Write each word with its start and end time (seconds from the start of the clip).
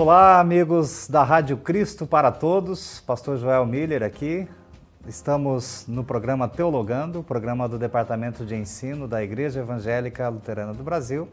Olá, 0.00 0.40
amigos 0.40 1.06
da 1.08 1.22
Rádio 1.22 1.58
Cristo 1.58 2.06
para 2.06 2.32
Todos. 2.32 3.00
Pastor 3.00 3.36
Joel 3.36 3.66
Miller 3.66 4.02
aqui. 4.02 4.48
Estamos 5.06 5.84
no 5.86 6.02
programa 6.02 6.48
Teologando, 6.48 7.22
programa 7.22 7.68
do 7.68 7.78
Departamento 7.78 8.46
de 8.46 8.56
Ensino 8.56 9.06
da 9.06 9.22
Igreja 9.22 9.60
Evangélica 9.60 10.26
Luterana 10.30 10.72
do 10.72 10.82
Brasil. 10.82 11.28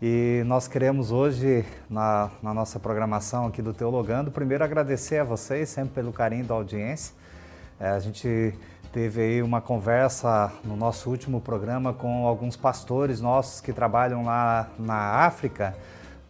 E 0.00 0.44
nós 0.46 0.68
queremos 0.68 1.10
hoje, 1.10 1.64
na, 1.90 2.30
na, 2.40 2.54
nossa 2.54 2.78
programação 2.78 3.48
aqui 3.48 3.60
do 3.60 3.74
Teologando, 3.74 4.30
primeiro 4.30 4.62
agradecer 4.62 5.18
a 5.18 5.24
vocês 5.24 5.68
sempre 5.68 5.94
pelo 5.94 6.12
carinho 6.12 6.44
da 6.44 6.54
audiência. 6.54 7.12
É, 7.80 7.88
a 7.88 7.98
gente 7.98 8.54
teve 8.92 9.20
aí 9.20 9.42
uma 9.42 9.60
conversa 9.60 10.52
no 10.62 10.76
nosso 10.76 11.10
último 11.10 11.40
programa 11.40 11.92
com 11.92 12.24
alguns 12.24 12.56
pastores 12.56 13.20
nossos 13.20 13.60
que 13.60 13.72
trabalham 13.72 14.26
lá 14.26 14.68
na 14.78 15.24
África, 15.26 15.74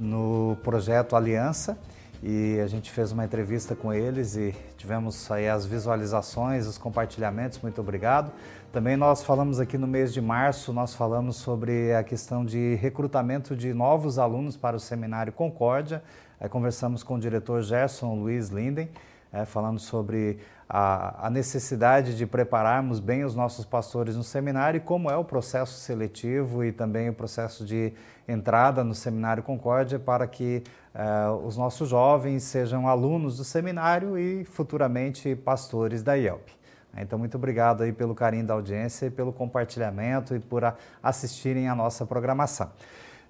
no 0.01 0.57
projeto 0.63 1.15
Aliança 1.15 1.79
e 2.23 2.59
a 2.61 2.67
gente 2.67 2.91
fez 2.91 3.13
uma 3.13 3.25
entrevista 3.25 3.75
com 3.75 3.93
eles 3.93 4.35
e 4.35 4.55
tivemos 4.77 5.31
aí 5.31 5.49
as 5.49 5.65
visualizações, 5.65 6.67
os 6.67 6.77
compartilhamentos, 6.79 7.59
muito 7.63 7.81
obrigado. 7.81 8.33
Também 8.73 8.97
nós 8.97 9.23
falamos 9.23 9.61
aqui 9.61 9.77
no 9.79 9.87
mês 9.87 10.13
de 10.13 10.21
março, 10.21 10.73
nós 10.73 10.95
falamos 10.95 11.37
sobre 11.37 11.95
a 11.95 12.03
questão 12.03 12.45
de 12.45 12.75
recrutamento 12.77 13.55
de 13.55 13.73
novos 13.75 14.19
alunos 14.19 14.57
para 14.57 14.77
o 14.77 14.81
Seminário 14.81 15.33
Concórdia, 15.33 16.03
aí 16.39 16.49
conversamos 16.49 17.03
com 17.03 17.15
o 17.15 17.21
diretor 17.21 17.63
Gerson 17.63 18.15
Luiz 18.15 18.49
Linden, 18.49 18.89
é, 19.33 19.45
falando 19.45 19.79
sobre 19.79 20.39
a, 20.73 21.27
a, 21.27 21.31
necessidade 21.31 22.17
de 22.17 22.25
prepararmos 22.25 23.01
bem 23.01 23.25
os 23.25 23.35
nossos 23.35 23.65
pastores 23.65 24.15
no 24.15 24.23
seminário 24.23 24.79
e 24.79 24.81
como 24.81 25.11
é 25.11 25.17
o 25.17 25.25
processo 25.25 25.81
seletivo 25.81 26.65
e 26.65 26.71
também 26.71 27.09
o 27.09 27.13
processo 27.13 27.65
de 27.65 27.93
entrada 28.29 28.85
no 28.85 28.95
Seminário 28.95 29.43
Concórdia 29.43 29.99
para 29.99 30.29
que 30.29 30.63
uh, 30.95 31.45
os 31.45 31.57
nossos 31.57 31.89
jovens 31.89 32.45
sejam 32.45 32.87
alunos 32.87 33.39
do 33.39 33.43
seminário 33.43 34.17
e 34.17 34.45
futuramente 34.45 35.35
pastores 35.35 36.05
da 36.05 36.15
IELP. 36.15 36.49
Então, 36.97 37.19
muito 37.19 37.37
obrigado 37.37 37.83
aí 37.83 37.93
pelo 37.93 38.15
carinho 38.15 38.47
da 38.47 38.55
audiência 38.55 39.07
e 39.07 39.11
pelo 39.11 39.33
compartilhamento 39.33 40.37
e 40.37 40.39
por 40.39 40.63
assistirem 41.03 41.69
à 41.69 41.75
nossa 41.75 42.07
programação. 42.07 42.71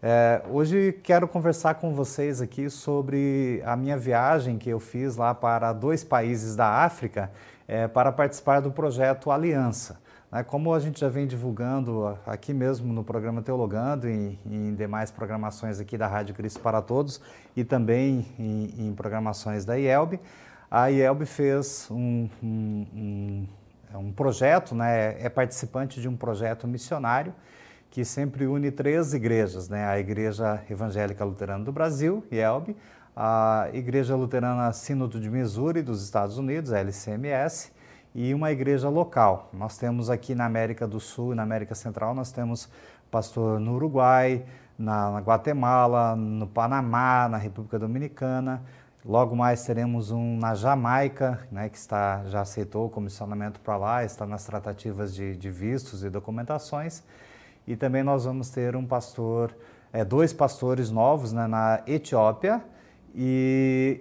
É, 0.02 0.40
hoje 0.48 0.98
quero 1.02 1.28
conversar 1.28 1.74
com 1.74 1.92
vocês 1.92 2.40
aqui 2.40 2.70
sobre 2.70 3.62
a 3.66 3.76
minha 3.76 3.98
viagem 3.98 4.56
que 4.56 4.70
eu 4.70 4.80
fiz 4.80 5.14
lá 5.14 5.34
para 5.34 5.74
dois 5.74 6.02
países 6.02 6.56
da 6.56 6.66
África 6.66 7.30
é, 7.68 7.86
para 7.86 8.10
participar 8.10 8.60
do 8.60 8.72
projeto 8.72 9.30
Aliança. 9.30 10.00
Né, 10.32 10.42
como 10.42 10.72
a 10.72 10.80
gente 10.80 11.00
já 11.00 11.10
vem 11.10 11.26
divulgando 11.26 12.18
aqui 12.26 12.54
mesmo 12.54 12.94
no 12.94 13.04
programa 13.04 13.42
Teologando 13.42 14.08
e 14.08 14.38
em 14.46 14.74
demais 14.74 15.10
programações 15.10 15.78
aqui 15.78 15.98
da 15.98 16.06
Rádio 16.06 16.34
Cristo 16.34 16.60
para 16.60 16.80
Todos 16.80 17.20
e 17.54 17.62
também 17.62 18.26
em, 18.38 18.86
em 18.86 18.94
programações 18.94 19.66
da 19.66 19.74
IELB, 19.78 20.18
a 20.70 20.86
IELB 20.86 21.26
fez 21.26 21.88
um, 21.90 22.26
um, 22.42 22.86
um, 22.94 23.48
é 23.92 23.98
um 23.98 24.12
projeto, 24.12 24.74
né, 24.74 25.22
é 25.22 25.28
participante 25.28 26.00
de 26.00 26.08
um 26.08 26.16
projeto 26.16 26.66
missionário 26.66 27.34
que 27.90 28.04
sempre 28.04 28.46
une 28.46 28.70
três 28.70 29.12
igrejas, 29.12 29.68
né, 29.68 29.84
a 29.84 29.98
Igreja 29.98 30.62
Evangélica 30.70 31.24
Luterana 31.24 31.64
do 31.64 31.72
Brasil, 31.72 32.24
IELB, 32.30 32.76
a 33.16 33.68
Igreja 33.72 34.14
Luterana 34.14 34.72
Sínodo 34.72 35.20
de 35.20 35.28
Missouri 35.28 35.82
dos 35.82 36.02
Estados 36.02 36.38
Unidos, 36.38 36.72
LCMS, 36.72 37.72
e 38.14 38.32
uma 38.34 38.50
igreja 38.50 38.88
local. 38.88 39.50
Nós 39.52 39.76
temos 39.76 40.10
aqui 40.10 40.34
na 40.34 40.44
América 40.44 40.86
do 40.86 40.98
Sul 40.98 41.32
e 41.32 41.36
na 41.36 41.42
América 41.42 41.74
Central, 41.74 42.14
nós 42.14 42.32
temos 42.32 42.68
pastor 43.10 43.60
no 43.60 43.74
Uruguai, 43.74 44.44
na, 44.78 45.10
na 45.10 45.18
Guatemala, 45.20 46.16
no 46.16 46.46
Panamá, 46.46 47.28
na 47.28 47.36
República 47.36 47.78
Dominicana. 47.78 48.62
Logo 49.04 49.34
mais 49.34 49.64
teremos 49.64 50.10
um 50.10 50.36
na 50.38 50.54
Jamaica, 50.54 51.40
né, 51.50 51.68
que 51.68 51.76
está, 51.76 52.22
já 52.26 52.42
aceitou 52.42 52.86
o 52.86 52.90
comissionamento 52.90 53.60
para 53.60 53.76
lá, 53.76 54.04
está 54.04 54.26
nas 54.26 54.44
tratativas 54.44 55.14
de, 55.14 55.36
de, 55.36 55.50
vistos 55.50 56.04
e 56.04 56.10
documentações. 56.10 57.02
E 57.70 57.76
também 57.76 58.02
nós 58.02 58.24
vamos 58.24 58.50
ter 58.50 58.74
um 58.74 58.84
pastor, 58.84 59.56
é, 59.92 60.04
dois 60.04 60.32
pastores 60.32 60.90
novos 60.90 61.32
né, 61.32 61.46
na 61.46 61.80
Etiópia 61.86 62.60
e 63.14 64.00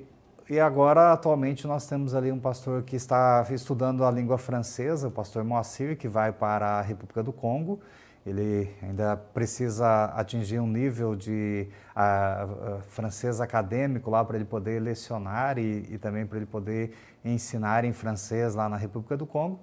e 0.50 0.60
agora, 0.60 1.14
atualmente, 1.14 1.68
nós 1.68 1.86
temos 1.86 2.16
ali 2.16 2.32
um 2.32 2.40
pastor 2.40 2.82
que 2.82 2.96
está 2.96 3.46
estudando 3.52 4.04
a 4.04 4.10
língua 4.10 4.36
francesa, 4.40 5.08
o 5.08 5.12
pastor 5.12 5.44
Moacir, 5.44 5.96
que 5.96 6.08
vai 6.08 6.32
para 6.32 6.80
a 6.80 6.82
República 6.82 7.22
do 7.22 7.32
Congo. 7.32 7.80
Ele 8.26 8.68
ainda 8.82 9.16
precisa 9.16 10.06
atingir 10.06 10.60
um 10.60 10.66
nível 10.66 11.16
de 11.16 11.68
a, 11.96 12.46
a, 12.46 12.82
francês 12.88 13.40
acadêmico 13.40 14.10
lá 14.10 14.26
para 14.26 14.38
ele 14.38 14.46
poder 14.46 14.82
lecionar 14.82 15.60
e, 15.60 15.86
e 15.88 16.00
também 16.00 16.26
para 16.26 16.38
ele 16.38 16.48
poder 16.48 16.96
ensinar 17.24 17.86
em 17.86 17.94
francês 17.94 18.56
lá 18.56 18.68
na 18.68 18.76
República 18.76 19.16
do 19.16 19.28
Congo. 19.28 19.60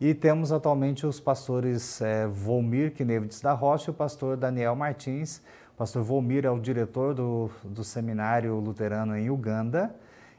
E 0.00 0.14
temos 0.14 0.50
atualmente 0.50 1.06
os 1.06 1.20
pastores 1.20 2.00
é, 2.00 2.26
Volmir 2.26 2.90
Knevides 2.94 3.42
da 3.42 3.52
Rocha 3.52 3.90
e 3.90 3.92
o 3.92 3.94
pastor 3.94 4.34
Daniel 4.34 4.74
Martins. 4.74 5.42
O 5.74 5.76
pastor 5.76 6.02
Volmir 6.02 6.46
é 6.46 6.50
o 6.50 6.58
diretor 6.58 7.12
do, 7.12 7.50
do 7.62 7.84
seminário 7.84 8.54
luterano 8.60 9.14
em 9.14 9.28
Uganda 9.28 9.94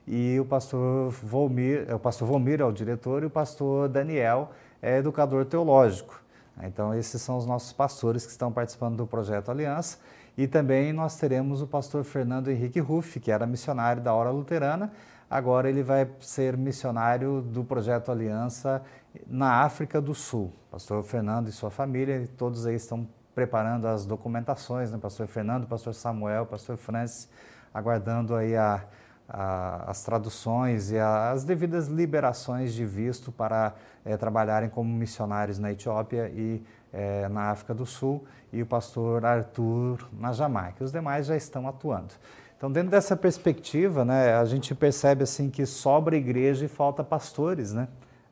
e 0.08 0.40
o 0.40 0.46
pastor 0.46 1.12
Volmir, 1.12 1.86
é, 1.88 1.94
o 1.94 2.00
pastor 2.00 2.28
Volmir 2.28 2.60
é 2.60 2.66
o 2.66 2.72
diretor 2.72 3.22
e 3.22 3.28
o 3.28 3.30
pastor 3.30 3.88
Daniel 3.88 4.50
é 4.82 4.98
educador 4.98 5.46
teológico. 5.46 6.20
Então 6.64 6.92
esses 6.96 7.22
são 7.22 7.38
os 7.38 7.46
nossos 7.46 7.72
pastores 7.72 8.26
que 8.26 8.32
estão 8.32 8.52
participando 8.52 8.98
do 8.98 9.06
projeto 9.06 9.52
Aliança 9.52 10.00
e 10.36 10.48
também 10.48 10.92
nós 10.92 11.18
teremos 11.18 11.62
o 11.62 11.68
pastor 11.68 12.04
Fernando 12.04 12.50
Henrique 12.50 12.80
Ruff, 12.80 13.20
que 13.20 13.32
era 13.32 13.46
missionário 13.46 14.02
da 14.02 14.12
Hora 14.12 14.32
Luterana, 14.32 14.92
agora 15.30 15.70
ele 15.70 15.84
vai 15.84 16.10
ser 16.20 16.58
missionário 16.58 17.42
do 17.42 17.64
projeto 17.64 18.12
Aliança 18.12 18.82
na 19.28 19.64
África 19.64 20.02
do 20.02 20.14
Sul. 20.14 20.52
Pastor 20.70 21.04
Fernando 21.04 21.48
e 21.48 21.52
sua 21.52 21.70
família, 21.70 22.28
todos 22.38 22.66
aí 22.66 22.76
estão 22.76 23.08
preparando 23.36 23.88
as 23.88 24.06
documentações, 24.06 24.92
né? 24.92 24.98
Pastor 24.98 25.28
Fernando, 25.28 25.68
Pastor 25.68 25.94
Samuel, 25.94 26.46
Pastor 26.46 26.78
Francis, 26.78 27.30
aguardando 27.74 28.36
aí 28.36 28.56
a 28.56 28.86
a, 29.32 29.90
as 29.90 30.04
traduções 30.04 30.92
e 30.92 31.00
a, 31.00 31.32
as 31.32 31.44
devidas 31.44 31.88
liberações 31.88 32.74
de 32.74 32.86
visto 32.86 33.32
para 33.32 33.74
é, 34.04 34.18
trabalharem 34.18 34.70
como 34.70 34.94
missionários 34.94 35.58
na 35.58 35.72
Etiópia 35.72 36.30
e 36.36 36.62
é, 36.92 37.30
na 37.30 37.52
África 37.52 37.74
do 37.74 37.86
Sul 37.86 38.26
e 38.52 38.62
o 38.62 38.66
pastor 38.66 39.26
Arthur 39.26 40.06
na 40.12 40.34
Jamaica. 40.34 40.84
Os 40.84 40.92
demais 40.92 41.28
já 41.28 41.38
estão 41.38 41.68
atuando. 41.68 42.14
Então, 42.58 42.72
dentro 42.72 42.92
dessa 42.92 43.16
perspectiva, 43.16 44.06
né, 44.06 44.36
a 44.36 44.46
gente 44.46 44.76
percebe 44.76 45.24
assim 45.24 45.50
que 45.50 45.66
sobra 45.66 46.16
igreja 46.16 46.66
e 46.66 46.68
falta 46.68 47.04
pastores, 47.04 47.74
né? 47.74 47.88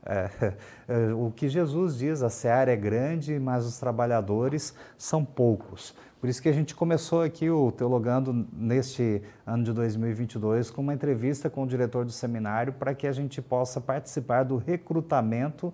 É, 0.05 0.53
é, 0.87 1.13
o 1.13 1.31
que 1.35 1.49
Jesus 1.49 1.97
diz, 1.97 2.21
a 2.21 2.29
seara 2.29 2.71
é 2.71 2.75
grande, 2.75 3.39
mas 3.39 3.65
os 3.65 3.79
trabalhadores 3.79 4.73
são 4.97 5.23
poucos. 5.23 5.93
Por 6.19 6.29
isso 6.29 6.41
que 6.41 6.49
a 6.49 6.53
gente 6.53 6.75
começou 6.75 7.21
aqui 7.21 7.49
o 7.49 7.71
Teologando 7.71 8.45
neste 8.51 9.21
ano 9.47 9.63
de 9.63 9.71
2022 9.71 10.69
com 10.69 10.81
uma 10.81 10.93
entrevista 10.93 11.49
com 11.49 11.63
o 11.63 11.67
diretor 11.67 12.03
do 12.03 12.11
seminário 12.11 12.73
para 12.73 12.93
que 12.93 13.07
a 13.07 13.11
gente 13.13 13.41
possa 13.41 13.79
participar 13.79 14.43
do 14.43 14.57
recrutamento 14.57 15.73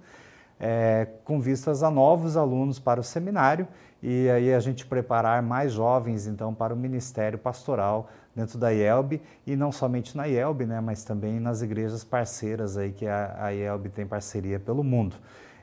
é, 0.60 1.08
com 1.24 1.40
vistas 1.40 1.82
a 1.82 1.90
novos 1.90 2.38
alunos 2.38 2.78
para 2.78 3.00
o 3.00 3.04
seminário 3.04 3.68
e 4.04 4.30
aí 4.30 4.54
a 4.54 4.60
gente 4.60 4.86
preparar 4.86 5.42
mais 5.42 5.74
jovens 5.74 6.28
então 6.28 6.54
para 6.54 6.76
o 6.76 6.78
ministério 6.78 7.40
pastoral 7.40 8.08
dentro 8.36 8.58
da 8.58 8.70
IELB 8.70 9.22
e 9.48 9.56
não 9.56 9.72
somente 9.72 10.18
na 10.18 10.28
IELB, 10.28 10.66
né, 10.66 10.82
mas 10.82 11.04
também 11.04 11.40
nas 11.40 11.62
igrejas 11.62 12.04
parceiras 12.04 12.76
aí 12.76 12.92
que 12.92 13.08
a, 13.08 13.36
a 13.40 13.50
IELB 13.52 13.90
tem 13.90 14.06
parceria 14.06 14.60
pelo 14.60 14.84
mundo. 14.84 15.16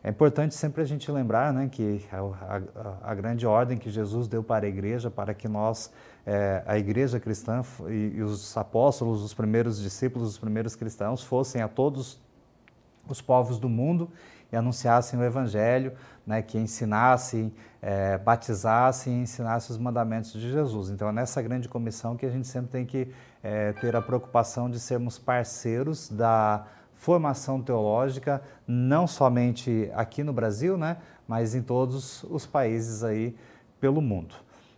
É 0.04 0.10
importante 0.10 0.54
sempre 0.54 0.82
a 0.82 0.84
gente 0.84 1.10
lembrar 1.12 1.52
né, 1.52 1.68
que 1.70 2.04
a, 2.10 2.18
a, 2.18 3.10
a, 3.12 3.14
grande 3.14 3.46
ordem 3.46 3.78
que 3.78 3.88
Jesus 3.88 4.26
deu 4.26 4.42
para 4.42 4.66
a 4.66 4.68
igreja, 4.68 5.10
para 5.10 5.32
que 5.32 5.46
nós, 5.46 5.92
é, 6.26 6.62
a 6.66 6.76
igreja 6.76 7.20
cristã 7.20 7.62
e, 7.88 8.14
e, 8.16 8.22
os 8.22 8.56
apóstolos, 8.56 9.22
os 9.22 9.32
primeiros 9.32 9.80
discípulos, 9.80 10.30
os 10.30 10.38
primeiros 10.38 10.74
cristãos, 10.74 11.22
fossem 11.22 11.62
a 11.62 11.68
todos 11.68 12.20
os 13.08 13.20
povos 13.20 13.60
do 13.60 13.68
mundo 13.68 14.10
e 14.52 14.56
anunciassem 14.56 15.18
o 15.18 15.24
Evangelho, 15.24 15.92
né, 16.26 16.42
que 16.42 16.58
ensinassem, 16.58 17.52
é, 17.80 18.18
batizassem 18.18 19.14
e 19.14 19.22
ensinassem 19.22 19.74
os 19.74 19.78
mandamentos 19.78 20.32
de 20.32 20.52
Jesus. 20.52 20.90
Então 20.90 21.08
é 21.08 21.12
nessa 21.12 21.40
grande 21.40 21.68
comissão 21.68 22.16
que 22.16 22.26
a 22.26 22.30
gente 22.30 22.46
sempre 22.46 22.70
tem 22.70 22.84
que 22.84 23.12
é, 23.42 23.72
ter 23.72 23.96
a 23.96 24.02
preocupação 24.02 24.70
de 24.70 24.78
sermos 24.78 25.18
parceiros 25.18 26.08
da 26.08 26.66
formação 26.94 27.60
teológica, 27.60 28.40
não 28.66 29.08
somente 29.08 29.90
aqui 29.94 30.22
no 30.22 30.32
Brasil, 30.32 30.76
né, 30.76 30.98
mas 31.26 31.54
em 31.54 31.62
todos 31.62 32.22
os 32.24 32.46
países 32.46 33.02
aí 33.02 33.34
pelo 33.80 34.00
mundo. 34.00 34.34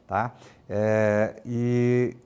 Tá? 0.07 0.35
É, 0.69 1.43
e 1.45 2.17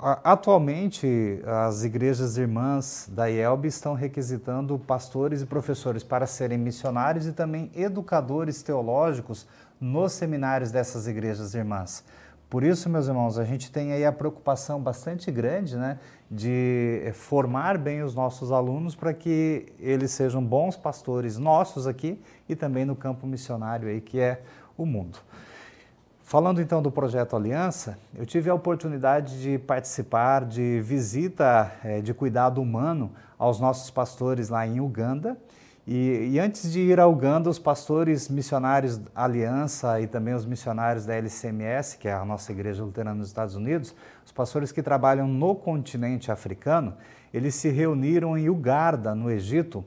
atualmente 0.00 1.42
as 1.46 1.84
igrejas 1.84 2.36
irmãs 2.36 3.08
da 3.12 3.26
IELB 3.26 3.66
estão 3.66 3.94
requisitando 3.94 4.78
pastores 4.78 5.42
e 5.42 5.46
professores 5.46 6.04
para 6.04 6.26
serem 6.26 6.58
missionários 6.58 7.26
e 7.26 7.32
também 7.32 7.70
educadores 7.74 8.62
teológicos 8.62 9.46
nos 9.80 10.12
seminários 10.12 10.70
dessas 10.70 11.06
igrejas 11.06 11.54
irmãs. 11.54 12.04
Por 12.48 12.64
isso, 12.64 12.88
meus 12.88 13.06
irmãos, 13.08 13.38
a 13.38 13.44
gente 13.44 13.70
tem 13.70 13.92
aí 13.92 14.06
a 14.06 14.12
preocupação 14.12 14.80
bastante 14.80 15.30
grande 15.30 15.76
né, 15.76 15.98
de 16.30 17.10
formar 17.12 17.76
bem 17.76 18.02
os 18.02 18.14
nossos 18.14 18.50
alunos 18.50 18.94
para 18.94 19.12
que 19.12 19.66
eles 19.78 20.12
sejam 20.12 20.42
bons 20.42 20.74
pastores 20.74 21.36
nossos 21.36 21.86
aqui 21.86 22.18
e 22.48 22.56
também 22.56 22.86
no 22.86 22.96
campo 22.96 23.26
missionário 23.26 23.88
aí, 23.88 24.00
que 24.00 24.18
é 24.18 24.40
o 24.78 24.86
mundo. 24.86 25.18
Falando 26.28 26.60
então 26.60 26.82
do 26.82 26.90
projeto 26.90 27.34
Aliança, 27.36 27.98
eu 28.14 28.26
tive 28.26 28.50
a 28.50 28.54
oportunidade 28.54 29.40
de 29.40 29.58
participar 29.58 30.44
de 30.44 30.78
visita 30.82 31.72
é, 31.82 32.02
de 32.02 32.12
cuidado 32.12 32.60
humano 32.60 33.10
aos 33.38 33.58
nossos 33.58 33.90
pastores 33.90 34.50
lá 34.50 34.66
em 34.66 34.78
Uganda. 34.78 35.38
E, 35.86 36.28
e, 36.32 36.38
antes 36.38 36.70
de 36.70 36.80
ir 36.80 37.00
a 37.00 37.06
Uganda, 37.06 37.48
os 37.48 37.58
pastores 37.58 38.28
missionários 38.28 39.00
Aliança 39.14 40.02
e 40.02 40.06
também 40.06 40.34
os 40.34 40.44
missionários 40.44 41.06
da 41.06 41.14
LCMS, 41.14 41.96
que 41.96 42.08
é 42.08 42.12
a 42.12 42.26
nossa 42.26 42.52
igreja 42.52 42.84
luterana 42.84 43.14
nos 43.16 43.28
Estados 43.28 43.54
Unidos, 43.54 43.94
os 44.22 44.30
pastores 44.30 44.70
que 44.70 44.82
trabalham 44.82 45.26
no 45.26 45.54
continente 45.54 46.30
africano, 46.30 46.92
eles 47.32 47.54
se 47.54 47.70
reuniram 47.70 48.36
em 48.36 48.50
Uganda, 48.50 49.14
no 49.14 49.30
Egito, 49.30 49.82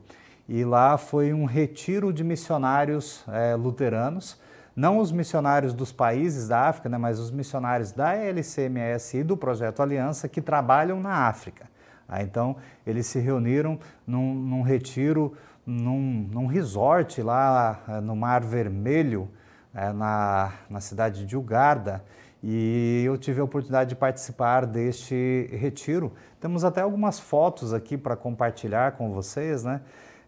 e 0.49 0.65
lá 0.65 0.97
foi 0.97 1.33
um 1.33 1.45
retiro 1.45 2.11
de 2.11 2.23
missionários 2.23 3.23
é, 3.27 3.53
luteranos, 3.53 4.39
não 4.75 5.00
os 5.00 5.12
missionários 5.12 5.73
dos 5.73 5.91
países 5.91 6.47
da 6.47 6.68
África, 6.68 6.88
né, 6.89 6.97
mas 6.97 7.19
os 7.19 7.31
missionários 7.31 7.91
da 7.91 8.13
LCMS 8.13 9.18
e 9.18 9.23
do 9.23 9.35
Projeto 9.35 9.81
Aliança 9.81 10.29
que 10.29 10.41
trabalham 10.41 11.00
na 11.00 11.27
África. 11.27 11.69
Ah, 12.07 12.21
então, 12.21 12.57
eles 12.85 13.07
se 13.07 13.19
reuniram 13.19 13.79
num, 14.06 14.33
num 14.33 14.62
retiro 14.62 15.33
num, 15.65 16.27
num 16.31 16.45
resort 16.45 17.21
lá 17.21 17.79
eh, 17.88 18.01
no 18.01 18.15
Mar 18.15 18.44
Vermelho, 18.44 19.29
é, 19.73 19.91
na, 19.94 20.51
na 20.69 20.81
cidade 20.81 21.25
de 21.25 21.38
Ugarda, 21.38 22.03
e 22.44 23.03
eu 23.06 23.17
tive 23.17 23.39
a 23.39 23.44
oportunidade 23.44 23.91
de 23.91 23.95
participar 23.95 24.65
deste 24.65 25.47
retiro. 25.51 26.12
Temos 26.39 26.63
até 26.63 26.81
algumas 26.81 27.19
fotos 27.19 27.74
aqui 27.74 27.97
para 27.97 28.15
compartilhar 28.15 28.94
com 28.94 29.12
vocês, 29.12 29.63
né? 29.63 29.81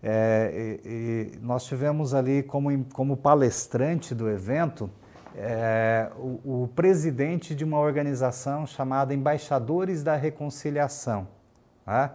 É, 0.05 0.79
e, 0.83 1.31
e 1.35 1.39
nós 1.39 1.63
tivemos 1.63 2.13
ali 2.13 2.43
como, 2.43 2.83
como 2.93 3.15
palestrante 3.15 4.13
do 4.13 4.29
evento 4.29 4.89
é, 5.35 6.09
o, 6.17 6.63
o, 6.63 6.67
presidente 6.75 7.55
de 7.55 7.63
uma 7.63 7.79
organização 7.79 8.67
chamada 8.67 9.13
Embaixadores 9.13 10.03
da 10.03 10.15
Reconciliação. 10.15 11.27
Tá? 11.85 12.13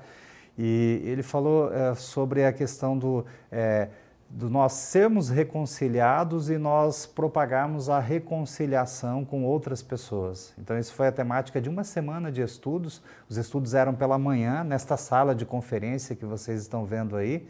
E 0.56 1.02
ele 1.04 1.22
falou 1.22 1.72
é, 1.72 1.94
sobre 1.94 2.44
a 2.44 2.52
questão 2.52 2.96
do, 2.98 3.24
é, 3.50 3.88
do 4.28 4.50
nós 4.50 4.72
sermos 4.74 5.30
reconciliados 5.30 6.50
e 6.50 6.58
nós 6.58 7.06
propagarmos 7.06 7.88
a 7.88 7.98
reconciliação 7.98 9.24
com 9.24 9.44
outras 9.44 9.82
pessoas. 9.82 10.52
Então, 10.58 10.78
isso 10.78 10.92
foi 10.92 11.08
a 11.08 11.12
temática 11.12 11.60
de 11.60 11.68
uma 11.68 11.84
semana 11.84 12.30
de 12.30 12.42
estudos. 12.42 13.02
Os 13.28 13.36
estudos 13.36 13.74
eram 13.74 13.94
pela 13.94 14.18
manhã, 14.18 14.62
nesta 14.62 14.96
sala 14.96 15.34
de 15.34 15.46
conferência 15.46 16.14
que 16.14 16.26
vocês 16.26 16.60
estão 16.60 16.84
vendo 16.84 17.16
aí. 17.16 17.46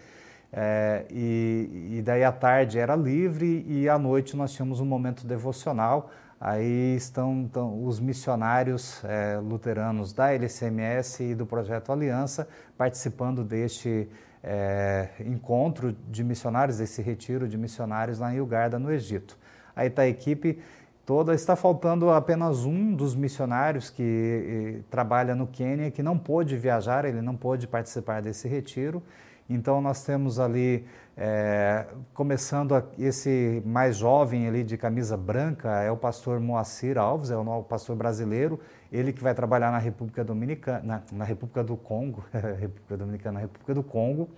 É, 0.52 1.04
e, 1.10 1.96
e 1.98 2.02
daí 2.02 2.24
à 2.24 2.32
tarde 2.32 2.78
era 2.78 2.96
livre 2.96 3.64
e 3.68 3.88
à 3.88 3.98
noite 3.98 4.34
nós 4.34 4.52
tínhamos 4.52 4.80
um 4.80 4.86
momento 4.86 5.26
devocional 5.26 6.10
Aí 6.40 6.94
estão, 6.94 7.46
estão 7.46 7.84
os 7.84 7.98
missionários 7.98 9.02
é, 9.04 9.38
luteranos 9.38 10.12
da 10.12 10.32
LCMS 10.32 11.24
e 11.24 11.34
do 11.34 11.44
Projeto 11.44 11.90
Aliança 11.90 12.48
participando 12.76 13.42
deste 13.42 14.08
é, 14.42 15.08
encontro 15.18 15.96
de 16.08 16.22
missionários, 16.22 16.78
desse 16.78 17.02
retiro 17.02 17.48
de 17.48 17.58
missionários 17.58 18.20
lá 18.20 18.32
em 18.32 18.40
Uganda, 18.40 18.78
no 18.78 18.92
Egito. 18.92 19.36
Aí 19.74 19.88
está 19.88 20.02
a 20.02 20.08
equipe 20.08 20.60
toda, 21.04 21.34
está 21.34 21.56
faltando 21.56 22.08
apenas 22.10 22.64
um 22.64 22.94
dos 22.94 23.16
missionários 23.16 23.90
que 23.90 24.84
trabalha 24.88 25.34
no 25.34 25.46
Quênia, 25.48 25.90
que 25.90 26.04
não 26.04 26.16
pôde 26.16 26.56
viajar, 26.56 27.04
ele 27.04 27.20
não 27.20 27.34
pôde 27.34 27.66
participar 27.66 28.22
desse 28.22 28.46
retiro. 28.46 29.02
Então 29.48 29.80
nós 29.80 30.04
temos 30.04 30.38
ali 30.38 30.84
é, 31.16 31.86
começando 32.12 32.74
a, 32.74 32.84
esse 32.98 33.62
mais 33.64 33.96
jovem 33.96 34.46
ali 34.46 34.62
de 34.62 34.76
camisa 34.76 35.16
branca 35.16 35.68
é 35.82 35.90
o 35.90 35.96
pastor 35.96 36.38
Moacir 36.38 36.98
Alves, 36.98 37.30
é 37.30 37.36
o 37.36 37.42
novo 37.42 37.66
pastor 37.66 37.96
brasileiro, 37.96 38.60
ele 38.92 39.12
que 39.12 39.22
vai 39.22 39.34
trabalhar 39.34 39.72
na 39.72 39.78
República 39.78 40.22
Dominicana, 40.22 40.80
na, 40.84 41.02
na 41.10 41.24
República 41.24 41.64
do 41.64 41.76
Congo, 41.76 42.24
República 42.32 42.96
Dominicana, 42.96 43.34
na 43.34 43.40
República 43.40 43.74
do 43.74 43.82
Congo, 43.82 44.28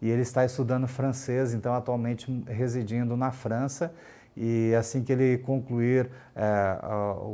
e 0.00 0.08
ele 0.08 0.22
está 0.22 0.44
estudando 0.44 0.86
francês, 0.88 1.52
então 1.52 1.74
atualmente 1.74 2.30
residindo 2.46 3.16
na 3.16 3.30
França. 3.30 3.92
E 4.34 4.74
assim 4.74 5.04
que 5.04 5.12
ele 5.12 5.36
concluir 5.38 6.08
é, 6.34 6.78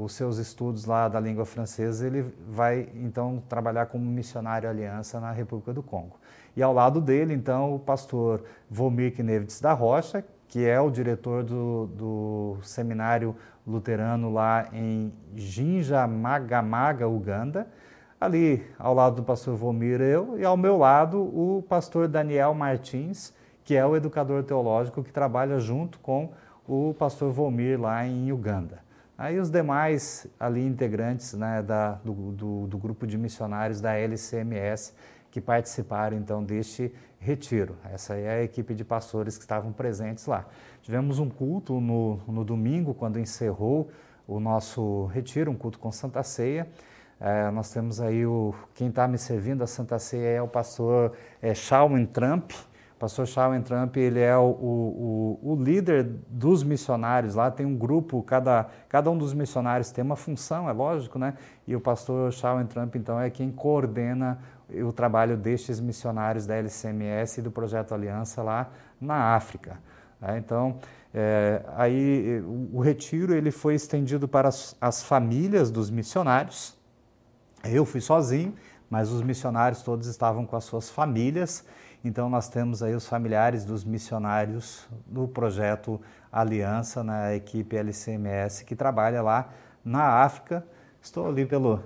os 0.01 0.13
seus 0.13 0.39
estudos 0.39 0.85
lá 0.85 1.09
da 1.09 1.21
língua 1.21 1.47
francesa, 1.47 2.05
ele 2.05 2.35
vai 2.49 2.89
então 2.97 3.41
trabalhar 3.49 3.87
como 3.87 4.05
missionário 4.05 4.69
aliança 4.69 5.21
na 5.21 5.31
República 5.31 5.73
do 5.73 5.83
Congo. 5.83 6.19
E 6.57 6.63
ao 6.63 6.73
lado 6.73 7.01
dele, 7.01 7.35
então, 7.35 7.75
o 7.75 7.79
pastor 7.79 8.43
Vomir 8.69 9.15
Knevides 9.15 9.61
da 9.61 9.73
Rocha, 9.73 10.25
que 10.49 10.67
é 10.67 10.81
o 10.81 10.91
diretor 10.91 11.45
do, 11.45 11.87
do 11.87 12.57
seminário 12.63 13.37
luterano 13.67 14.33
lá 14.33 14.69
em 14.73 15.13
Jinjamagamaga, 15.37 17.07
Uganda. 17.07 17.67
Ali, 18.21 18.67
ao 18.79 18.95
lado 18.95 19.17
do 19.17 19.23
pastor 19.23 19.55
Vomir, 19.55 20.01
eu, 20.01 20.39
e 20.39 20.45
ao 20.45 20.57
meu 20.57 20.77
lado, 20.77 21.21
o 21.21 21.63
pastor 21.69 22.09
Daniel 22.09 22.53
Martins, 22.55 23.33
que 23.65 23.77
é 23.77 23.87
o 23.87 23.95
educador 23.95 24.43
teológico 24.43 25.05
que 25.05 25.13
trabalha 25.13 25.61
junto 25.61 26.01
com 26.01 26.33
o 26.67 26.95
pastor 26.99 27.31
Vomir 27.31 27.81
lá 27.81 28.05
em 28.05 28.33
Uganda. 28.33 28.81
Aí 29.17 29.39
os 29.39 29.51
demais 29.51 30.27
ali 30.39 30.65
integrantes 30.65 31.35
né, 31.35 31.63
da, 31.63 31.93
do, 32.05 32.13
do, 32.13 32.67
do 32.67 32.79
grupo 32.79 33.07
de 33.07 33.19
missionários 33.19 33.81
da 33.81 33.95
LCMS, 33.95 34.95
que 35.31 35.41
participaram 35.41 36.17
então 36.17 36.43
deste 36.43 36.93
retiro. 37.21 37.77
Essa 37.93 38.15
é 38.15 38.41
a 38.41 38.43
equipe 38.43 38.75
de 38.75 38.85
pastores 38.85 39.37
que 39.37 39.45
estavam 39.45 39.73
presentes 39.73 40.27
lá. 40.27 40.47
Tivemos 40.83 41.19
um 41.19 41.29
culto 41.29 41.81
no, 41.81 42.21
no 42.27 42.45
domingo, 42.45 42.95
quando 42.95 43.19
encerrou 43.19 43.91
o 44.27 44.39
nosso 44.39 45.07
retiro, 45.07 45.51
um 45.51 45.57
culto 45.57 45.79
com 45.79 45.91
Santa 45.91 46.23
Ceia. 46.23 46.69
É, 47.21 47.51
nós 47.51 47.71
temos 47.73 48.01
aí 48.01 48.25
o 48.25 48.55
quem 48.75 48.89
está 48.89 49.09
me 49.09 49.19
servindo 49.19 49.63
a 49.65 49.67
Santa 49.67 49.99
Ceia 49.99 50.37
é 50.37 50.43
o 50.43 50.47
pastor 50.47 51.13
é, 51.43 51.53
Shawn 51.55 52.07
Trump. 52.07 52.53
O 52.53 52.99
pastor 52.99 53.27
Shawn 53.27 53.61
Trump 53.63 53.97
ele 53.97 54.21
é 54.21 54.37
o, 54.37 54.43
o, 54.43 55.41
o, 55.43 55.63
líder 55.63 56.05
dos 56.29 56.63
missionários 56.63 57.35
lá. 57.35 57.51
Tem 57.51 57.65
um 57.65 57.77
grupo, 57.77 58.23
cada, 58.23 58.69
cada 58.89 59.11
um 59.11 59.17
dos 59.17 59.33
missionários 59.35 59.91
tem 59.91 60.05
uma 60.05 60.17
função, 60.17 60.69
é 60.69 60.73
lógico, 60.73 61.19
né? 61.19 61.35
E 61.67 61.75
o 61.75 61.81
pastor 61.81 62.33
Shawn 62.33 62.67
Trump 62.67 62.97
então 62.97 63.21
é 63.21 63.31
quem 63.31 63.51
coordena 63.51 64.39
o 64.71 64.93
trabalho 64.93 65.37
destes 65.37 65.81
missionários 65.81 66.47
da 66.47 66.55
LCMS 66.57 67.41
e 67.41 67.43
do 67.43 67.51
Projeto 67.51 67.95
Aliança 67.95 68.43
lá 68.43 68.71
na 69.01 69.35
África. 69.35 69.79
Né? 70.21 70.39
Então, 70.39 70.79
é, 71.13 71.63
aí 71.77 72.43
o, 72.73 72.81
retiro 72.81 73.35
ele 73.35 73.51
foi 73.51 73.75
estendido 73.75 74.29
para 74.29 74.49
as, 74.49 74.77
as, 74.81 75.03
famílias 75.03 75.71
dos 75.71 75.91
missionários. 75.91 76.77
Eu 77.65 77.85
fui 77.85 78.01
sozinho, 78.01 78.55
mas 78.91 79.11
os 79.11 79.23
missionários 79.23 79.83
todos 79.83 80.07
estavam 80.07 80.45
com 80.45 80.57
as 80.57 80.65
suas 80.65 80.91
famílias. 80.91 81.65
Então 82.05 82.29
nós 82.29 82.49
temos 82.49 82.83
aí 82.83 82.95
os 82.95 83.07
familiares 83.07 83.65
dos 83.65 83.85
missionários 83.85 84.87
do 85.07 85.27
projeto 85.27 86.01
Aliança 86.31 87.03
na 87.03 87.35
equipe 87.35 87.75
LCMS 87.75 88.65
que 88.65 88.77
trabalha 88.77 89.23
lá 89.23 89.49
na 89.85 90.23
África. 90.23 90.65
Estou 91.01 91.27
ali 91.29 91.47
pelo 91.47 91.83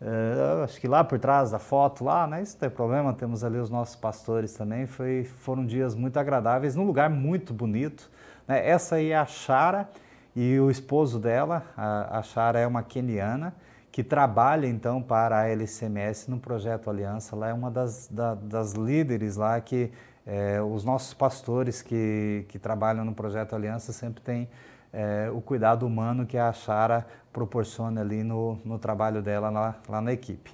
Uh, 0.00 0.62
acho 0.62 0.80
que 0.80 0.86
lá 0.86 1.02
por 1.02 1.18
trás 1.18 1.50
da 1.50 1.58
foto, 1.58 2.04
lá, 2.04 2.26
né? 2.26 2.42
Isso 2.42 2.54
não 2.54 2.60
tem 2.60 2.70
problema, 2.70 3.12
temos 3.12 3.42
ali 3.42 3.58
os 3.58 3.68
nossos 3.68 3.96
pastores 3.96 4.54
também. 4.54 4.86
Foi, 4.86 5.24
foram 5.24 5.66
dias 5.66 5.94
muito 5.94 6.16
agradáveis, 6.18 6.76
num 6.76 6.84
lugar 6.84 7.10
muito 7.10 7.52
bonito. 7.52 8.08
Né? 8.46 8.68
Essa 8.68 8.96
aí 8.96 9.10
é 9.10 9.16
a 9.16 9.26
Shara 9.26 9.88
e 10.36 10.58
o 10.60 10.70
esposo 10.70 11.18
dela, 11.18 11.64
a, 11.76 12.18
a 12.18 12.22
Shara 12.22 12.60
é 12.60 12.66
uma 12.66 12.82
keniana 12.82 13.52
que 13.90 14.04
trabalha 14.04 14.68
então 14.68 15.02
para 15.02 15.40
a 15.40 15.48
LCMS 15.48 16.30
no 16.30 16.38
projeto 16.38 16.88
Aliança. 16.88 17.34
Lá 17.34 17.48
é 17.48 17.52
uma 17.52 17.68
das, 17.68 18.06
da, 18.08 18.36
das 18.36 18.74
líderes 18.74 19.34
lá 19.34 19.60
que 19.60 19.90
é, 20.24 20.62
os 20.62 20.84
nossos 20.84 21.12
pastores 21.12 21.82
que, 21.82 22.44
que 22.48 22.58
trabalham 22.58 23.04
no 23.04 23.12
projeto 23.12 23.56
Aliança 23.56 23.92
sempre 23.92 24.22
têm 24.22 24.48
é, 24.92 25.28
o 25.32 25.40
cuidado 25.40 25.84
humano 25.84 26.24
que 26.24 26.38
a 26.38 26.52
Shara 26.52 27.04
proporciona 27.38 28.00
ali 28.00 28.24
no, 28.24 28.58
no 28.64 28.80
trabalho 28.80 29.22
dela 29.22 29.48
lá, 29.48 29.76
lá 29.88 30.00
na 30.00 30.12
equipe. 30.12 30.50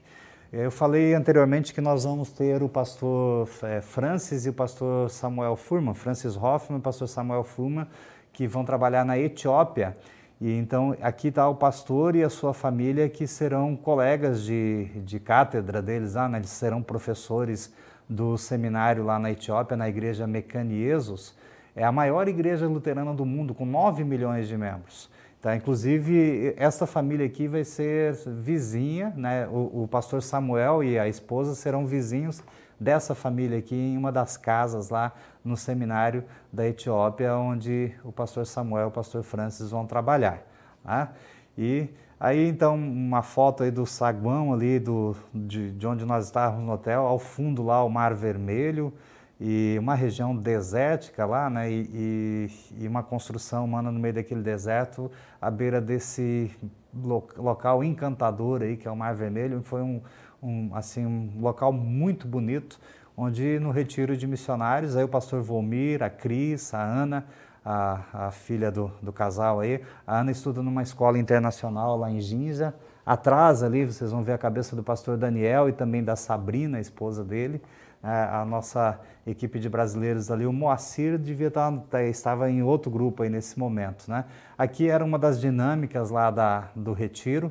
Eu 0.53 0.71
falei 0.71 1.15
anteriormente 1.15 1.73
que 1.73 1.81
nós 1.81 2.05
vamos 2.05 2.31
ter 2.31 2.63
o 2.63 2.69
pastor 2.69 3.49
é, 3.63 3.81
Francis 3.81 4.45
e 4.45 4.51
o 4.51 4.53
pastor 4.53 5.11
Samuel 5.11 5.57
Furman, 5.57 5.95
Francis 5.95 6.37
Hoffman 6.37 6.77
e 6.77 6.81
o 6.81 6.83
pastor 6.83 7.09
Samuel 7.09 7.43
Furman, 7.43 7.87
que 8.33 8.47
vão 8.47 8.65
trabalhar 8.65 9.05
na 9.05 9.19
Etiópia. 9.19 9.97
E 10.39 10.53
então 10.53 10.95
aqui 11.01 11.29
está 11.29 11.49
o 11.49 11.55
pastor 11.55 12.15
e 12.15 12.23
a 12.23 12.29
sua 12.29 12.53
família 12.53 13.09
que 13.09 13.27
serão 13.27 13.75
colegas 13.75 14.43
de, 14.43 14.85
de 15.01 15.19
cátedra 15.19 15.81
deles 15.81 16.15
lá, 16.15 16.29
né? 16.29 16.39
eles 16.39 16.51
serão 16.51 16.83
professores 16.83 17.73
do 18.07 18.37
seminário 18.37 19.05
lá 19.05 19.19
na 19.19 19.31
Etiópia, 19.31 19.75
na 19.75 19.89
igreja 19.89 20.27
Mecaniesos. 20.27 21.35
É 21.75 21.83
a 21.83 21.91
maior 21.91 22.29
igreja 22.29 22.69
luterana 22.69 23.15
do 23.15 23.25
mundo, 23.25 23.55
com 23.55 23.65
9 23.65 24.05
milhões 24.05 24.47
de 24.47 24.57
membros. 24.57 25.11
Tá? 25.45 25.55
Inclusive, 25.55 26.55
esta 26.57 26.87
família 26.87 27.27
aqui 27.27 27.47
vai 27.47 27.65
ser 27.65 28.15
vizinha, 28.41 29.13
né? 29.15 29.47
O, 29.49 29.83
o, 29.83 29.87
pastor 29.89 30.23
Samuel 30.23 30.83
e 30.83 30.99
a 30.99 31.07
esposa 31.07 31.55
serão 31.55 31.87
vizinhos 31.87 32.43
dessa 32.81 33.15
família 33.15 33.59
aqui 33.59 33.75
em 33.75 33.99
uma 33.99 34.11
das 34.11 34.39
casas 34.39 34.89
lá 34.89 35.13
no 35.45 35.55
seminário 35.55 36.25
da 36.51 36.67
Etiópia, 36.67 37.37
onde 37.37 37.93
o 38.03 38.11
pastor 38.11 38.47
Samuel 38.47 38.87
e 38.87 38.89
o 38.89 38.91
pastor 38.91 39.23
Francis 39.23 39.71
vão 39.71 39.85
trabalhar. 39.85 40.43
Tá? 40.83 41.13
E 41.59 41.91
aí, 42.19 42.49
então, 42.49 42.75
uma 42.75 43.21
foto 43.21 43.65
aí 43.65 43.71
do 43.71 43.85
saguão 43.85 44.51
ali 44.51 44.79
do, 44.79 45.15
de, 45.35 45.73
de 45.73 45.87
onde 45.87 46.07
nós 46.07 46.25
estávamos 46.25 46.65
no 46.65 46.73
hotel, 46.73 47.03
ao 47.03 47.19
fundo 47.19 47.63
lá 47.63 47.85
o 47.85 47.91
Mar 47.91 48.15
Vermelho, 48.15 48.95
e 49.41 49.77
uma 49.79 49.95
região 49.95 50.35
desértica 50.35 51.27
lá, 51.27 51.51
né, 51.51 51.71
e, 51.71 51.91
e, 51.93 52.85
e, 52.85 52.89
uma 52.89 53.03
construção 53.03 53.65
humana 53.65 53.91
no 53.91 53.99
meio 53.99 54.15
daquele 54.15 54.43
deserto, 54.43 55.11
à 55.41 55.51
beira 55.51 55.81
desse 55.81 56.51
lo, 56.95 57.27
local 57.37 57.83
encantador 57.83 58.63
aí, 58.63 58.77
que 58.77 58.87
é 58.87 58.91
o 58.91 58.97
Mar 58.97 59.15
Vermelho, 59.15 59.61
foi 59.63 59.83
um, 59.83 60.01
um, 60.43 60.71
assim, 60.75 61.05
um 61.05 61.41
local 61.41 61.73
muito 61.73 62.29
bonito, 62.29 62.79
onde 63.17 63.59
no 63.59 63.71
retiro 63.71 64.17
de 64.17 64.27
missionários, 64.27 64.97
aí 64.97 65.05
o 65.05 65.09
pastor 65.09 65.43
Volmir, 65.43 66.03
a 66.03 66.11
Cris, 66.11 66.73
a 66.73 66.83
Ana, 66.83 67.27
a, 67.65 68.27
a 68.27 68.31
filha 68.31 68.71
do, 68.71 68.91
do 69.03 69.13
casal 69.13 69.61
aí, 69.61 69.81
a 70.07 70.21
Ana 70.21 70.31
estuda 70.31 70.63
numa 70.63 70.83
escola 70.83 71.19
internacional 71.19 71.97
lá 71.97 72.11
em 72.11 72.21
Ginja, 72.21 72.75
atrás 73.05 73.63
ali 73.63 73.85
vocês 73.85 74.11
vão 74.11 74.23
ver 74.23 74.33
a 74.33 74.39
cabeça 74.39 74.77
do 74.77 74.83
pastor 74.83 75.17
Daniel 75.17 75.69
e 75.69 75.73
também 75.73 76.05
da 76.05 76.15
Sabrina, 76.15 76.79
a 76.79 76.81
esposa 76.81 77.25
dele, 77.25 77.61
a 78.05 78.45
nossa 78.45 79.01
equipe 79.27 79.59
de 79.59 79.69
brasileiros 79.69 80.31
ali, 80.31 80.47
o 80.47 80.53
Moacir 80.53 81.19
devia 81.19 81.49
estar, 81.49 81.73
tá, 81.91 82.03
estava 82.03 82.51
em 82.51 82.63
outro 82.63 82.91
grupo 82.91 83.23
aí 83.23 83.31
nesse 83.31 83.59
momento. 83.59 84.05
Né? 84.09 84.25
Aqui 84.59 84.89
era 84.89 85.03
uma 85.03 85.19
das 85.19 85.41
dinâmicas 85.41 86.11
lá 86.11 86.31
da, 86.31 86.69
do 86.77 86.93
retiro. 86.93 87.51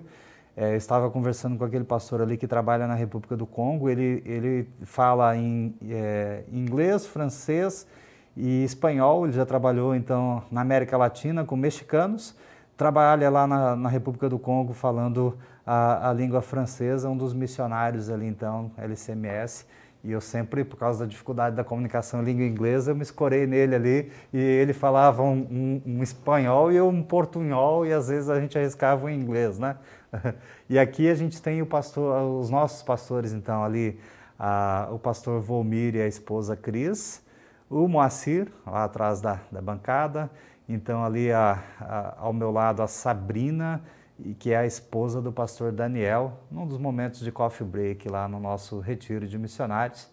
É, 0.56 0.74
eu 0.74 0.78
estava 0.78 1.10
conversando 1.10 1.58
com 1.58 1.66
aquele 1.66 1.84
pastor 1.84 2.22
ali 2.22 2.38
que 2.38 2.48
trabalha 2.48 2.86
na 2.86 2.94
República 2.94 3.36
do 3.36 3.48
Congo. 3.48 3.90
Ele, 3.90 4.22
ele 4.26 4.70
fala 4.84 5.36
em 5.36 5.76
é, 5.90 6.44
inglês, 6.52 7.08
francês 7.08 7.88
e 8.38 8.64
espanhol. 8.64 9.26
Ele 9.26 9.34
já 9.34 9.48
trabalhou 9.48 9.96
então 9.96 10.44
na 10.52 10.62
América 10.62 10.96
Latina 10.96 11.44
com 11.44 11.56
mexicanos. 11.56 12.36
Trabalha 12.78 13.30
lá 13.32 13.48
na, 13.48 13.76
na 13.76 13.90
República 13.90 14.30
do 14.30 14.38
Congo 14.38 14.74
falando 14.74 15.36
a, 15.66 16.10
a 16.10 16.14
língua 16.14 16.42
francesa, 16.42 17.10
um 17.10 17.18
dos 17.18 17.34
missionários 17.34 18.10
ali 18.10 18.28
então, 18.28 18.72
LCMS. 18.78 19.66
E 20.04 20.12
eu 20.12 20.20
sempre, 20.20 20.66
por 20.66 20.78
causa 20.78 21.00
da 21.00 21.06
dificuldade 21.06 21.56
da 21.56 21.64
comunicação 21.64 22.22
em 22.22 22.26
língua 22.26 22.46
inglesa, 22.46 22.92
eu 22.92 22.96
me 22.96 23.04
escorei 23.04 23.48
nele 23.48 23.74
ali 23.74 24.12
e 24.34 24.38
ele 24.38 24.74
falava 24.74 25.24
um, 25.24 25.32
um, 25.32 25.82
um 25.86 26.04
espanhol 26.04 26.70
e 26.72 26.76
eu 26.76 26.90
um 26.90 27.02
portunhol 27.02 27.86
e 27.86 27.94
às 27.94 28.10
vezes 28.10 28.30
a 28.30 28.38
gente 28.38 28.58
arriscava 28.58 29.06
o 29.06 29.10
inglês, 29.10 29.58
né? 29.58 29.78
e 30.70 30.78
aqui 30.78 31.10
a 31.10 31.16
gente 31.16 31.42
tem 31.42 31.64
pastor, 31.64 32.22
os 32.22 32.50
nossos 32.50 32.84
pastores 32.84 33.32
então 33.32 33.64
ali, 33.64 33.98
a, 34.38 34.90
o 34.92 35.00
pastor 35.00 35.40
Volmir 35.40 35.96
e 35.96 36.02
a 36.02 36.08
esposa 36.08 36.54
Cris, 36.58 37.24
o 37.70 37.88
Moacir 37.88 38.52
lá 38.68 38.84
atrás 38.84 39.22
da, 39.22 39.40
da 39.50 39.62
bancada, 39.62 40.30
então 40.68 41.02
ali 41.02 41.32
a, 41.32 41.64
a, 41.80 42.16
ao 42.18 42.34
meu 42.34 42.52
lado 42.52 42.84
a 42.84 42.88
Sabrina 42.88 43.82
e 44.20 44.34
que 44.34 44.52
é 44.52 44.58
a 44.58 44.66
esposa 44.66 45.22
do 45.22 45.32
pastor 45.32 45.72
Daniel, 45.72 46.40
num 46.52 46.68
dos 46.68 46.78
momentos 46.78 47.20
de 47.22 47.32
coffee 47.32 47.66
break 47.66 48.08
lá 48.08 48.28
no 48.28 48.40
nosso 48.40 48.80
retiro 48.80 49.28
de 49.28 49.38
missionários. 49.38 50.10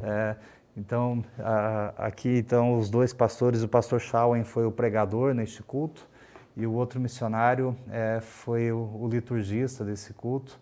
É, 0.00 0.36
então, 0.76 1.24
a, 1.38 2.06
aqui 2.06 2.38
então 2.38 2.78
os 2.78 2.88
dois 2.88 3.12
pastores, 3.12 3.62
o 3.62 3.68
pastor 3.68 4.00
Shawen 4.00 4.44
foi 4.44 4.64
o 4.64 4.72
pregador 4.72 5.34
neste 5.34 5.62
culto 5.62 6.06
e 6.56 6.66
o 6.66 6.72
outro 6.72 7.00
missionário 7.00 7.76
é, 7.90 8.20
foi 8.20 8.70
o, 8.72 8.78
o, 8.78 9.08
liturgista 9.08 9.84
desse 9.84 10.12
culto. 10.12 10.58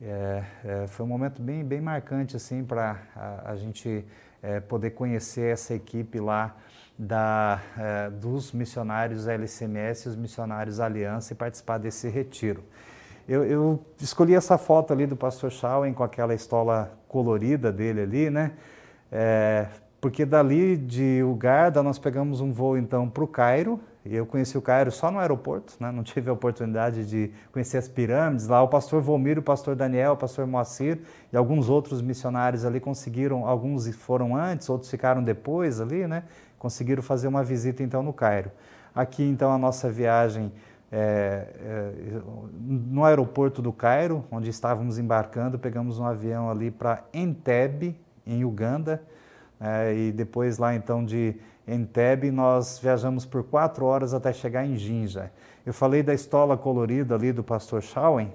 É, 0.00 0.44
é 0.64 0.86
foi 0.86 1.04
um 1.04 1.08
momento 1.08 1.40
bem, 1.40 1.64
bem 1.64 1.80
marcante 1.80 2.36
assim 2.36 2.64
para 2.64 2.98
a, 3.14 3.52
a, 3.52 3.56
gente 3.56 4.04
é, 4.42 4.60
poder 4.60 4.90
conhecer 4.90 5.52
essa 5.52 5.74
equipe 5.74 6.20
lá 6.20 6.56
da, 6.98 7.60
eh, 7.76 8.10
dos 8.10 8.52
missionários 8.52 9.26
LCMS 9.26 10.08
os 10.08 10.16
missionários 10.16 10.80
Aliança 10.80 11.32
e 11.32 11.36
participar 11.36 11.78
desse 11.78 12.08
retiro. 12.08 12.62
Eu, 13.28 13.44
eu, 13.44 13.84
escolhi 14.00 14.34
essa 14.34 14.58
foto 14.58 14.92
ali 14.92 15.06
do 15.06 15.16
pastor 15.16 15.50
Shawen 15.50 15.94
com 15.94 16.04
aquela 16.04 16.34
estola 16.34 16.92
colorida 17.08 17.72
dele 17.72 18.02
ali, 18.02 18.30
né? 18.30 18.52
É, 19.10 19.66
porque 20.00 20.26
dali 20.26 20.76
de 20.76 21.22
Ugarda 21.22 21.82
nós 21.82 21.98
pegamos 21.98 22.42
um 22.42 22.52
voo 22.52 22.76
então 22.76 23.08
para 23.08 23.24
o 23.24 23.26
Cairo, 23.26 23.80
e 24.04 24.14
eu 24.14 24.26
conheci 24.26 24.58
o 24.58 24.60
Cairo 24.60 24.92
só 24.92 25.10
no 25.10 25.18
aeroporto, 25.18 25.72
né? 25.80 25.90
não 25.90 26.02
tive 26.02 26.28
a 26.28 26.32
oportunidade 26.34 27.06
de 27.06 27.30
conhecer 27.50 27.78
as 27.78 27.88
pirâmides. 27.88 28.46
Lá 28.46 28.62
o 28.62 28.68
pastor 28.68 29.00
Volmiro, 29.00 29.40
o 29.40 29.42
pastor 29.42 29.74
Daniel, 29.74 30.12
o 30.12 30.16
pastor 30.16 30.46
Moacir 30.46 30.98
e 31.32 31.36
alguns 31.36 31.70
outros 31.70 32.02
missionários 32.02 32.66
ali 32.66 32.80
conseguiram, 32.80 33.46
alguns 33.46 33.88
foram 33.96 34.36
antes, 34.36 34.68
outros 34.68 34.90
ficaram 34.90 35.22
depois 35.24 35.80
ali, 35.80 36.06
né? 36.06 36.24
Conseguiram 36.64 37.02
fazer 37.02 37.28
uma 37.28 37.44
visita 37.44 37.82
então 37.82 38.02
no 38.02 38.10
Cairo. 38.10 38.50
Aqui 38.94 39.22
então 39.22 39.52
a 39.52 39.58
nossa 39.58 39.90
viagem 39.90 40.50
é, 40.90 41.46
é, 41.60 42.20
no 42.58 43.04
aeroporto 43.04 43.60
do 43.60 43.70
Cairo, 43.70 44.24
onde 44.30 44.48
estávamos 44.48 44.96
embarcando, 44.96 45.58
pegamos 45.58 45.98
um 45.98 46.06
avião 46.06 46.50
ali 46.50 46.70
para 46.70 47.04
Entebbe, 47.12 47.94
em 48.26 48.46
Uganda, 48.46 49.02
é, 49.60 49.94
e 49.94 50.10
depois 50.10 50.56
lá 50.56 50.74
então 50.74 51.04
de 51.04 51.36
Entebbe 51.68 52.30
nós 52.30 52.78
viajamos 52.78 53.26
por 53.26 53.44
quatro 53.44 53.84
horas 53.84 54.14
até 54.14 54.32
chegar 54.32 54.64
em 54.64 54.74
Jinja. 54.74 55.30
Eu 55.66 55.74
falei 55.74 56.02
da 56.02 56.14
estola 56.14 56.56
colorida 56.56 57.14
ali 57.14 57.30
do 57.30 57.44
pastor 57.44 57.82
Shawen 57.82 58.32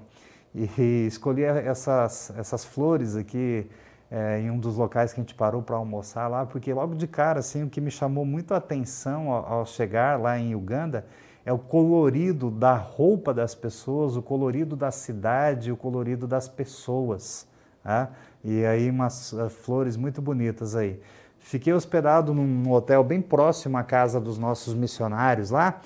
e, 0.53 0.69
e 0.77 1.07
escolhi 1.07 1.41
essas, 1.41 2.31
essas 2.38 2.63
flores 2.63 3.15
aqui 3.15 3.67
é, 4.11 4.39
em 4.39 4.49
um 4.49 4.57
dos 4.57 4.75
locais 4.75 5.13
que 5.13 5.19
a 5.19 5.23
gente 5.23 5.35
parou 5.35 5.61
para 5.61 5.75
almoçar 5.75 6.27
lá, 6.27 6.45
porque 6.45 6.73
logo 6.73 6.95
de 6.95 7.07
cara, 7.07 7.39
assim, 7.39 7.63
o 7.63 7.69
que 7.69 7.79
me 7.79 7.91
chamou 7.91 8.25
muito 8.25 8.53
a 8.53 8.57
atenção 8.57 9.31
ao, 9.31 9.53
ao, 9.53 9.65
chegar 9.65 10.19
lá 10.19 10.37
em 10.39 10.55
Uganda 10.55 11.05
é 11.45 11.53
o 11.53 11.59
colorido 11.59 12.49
da 12.49 12.75
roupa 12.75 13.33
das 13.33 13.53
pessoas, 13.53 14.15
o 14.15 14.21
colorido 14.21 14.75
da 14.75 14.91
cidade, 14.91 15.71
o 15.71 15.77
colorido 15.77 16.27
das 16.27 16.47
pessoas. 16.47 17.47
Tá? 17.83 18.09
E 18.43 18.65
aí 18.65 18.89
umas 18.89 19.31
uh, 19.33 19.49
flores 19.49 19.95
muito 19.95 20.21
bonitas 20.21 20.75
aí. 20.75 20.99
Fiquei 21.39 21.73
hospedado 21.73 22.33
num 22.33 22.71
hotel 22.71 23.03
bem 23.03 23.21
próximo 23.21 23.77
à 23.77 23.83
casa 23.83 24.19
dos 24.19 24.37
nossos 24.37 24.73
missionários 24.73 25.51
lá, 25.51 25.79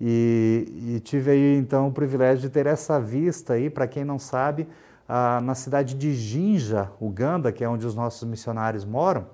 e, 0.00 0.94
e 0.96 1.00
tive 1.00 1.32
aí 1.32 1.58
então 1.58 1.88
o 1.88 1.92
privilégio 1.92 2.40
de 2.40 2.48
ter 2.48 2.66
essa 2.66 2.98
vista 2.98 3.54
aí, 3.54 3.68
para 3.68 3.86
quem 3.86 4.04
não 4.04 4.18
sabe, 4.18 4.66
ah, 5.12 5.40
na 5.40 5.56
cidade 5.56 5.96
de 5.96 6.14
Jinja, 6.14 6.88
Uganda, 7.00 7.50
que 7.50 7.64
é 7.64 7.68
onde 7.68 7.84
os 7.84 7.96
nossos 7.96 8.22
missionários 8.28 8.84
moram, 8.84 9.26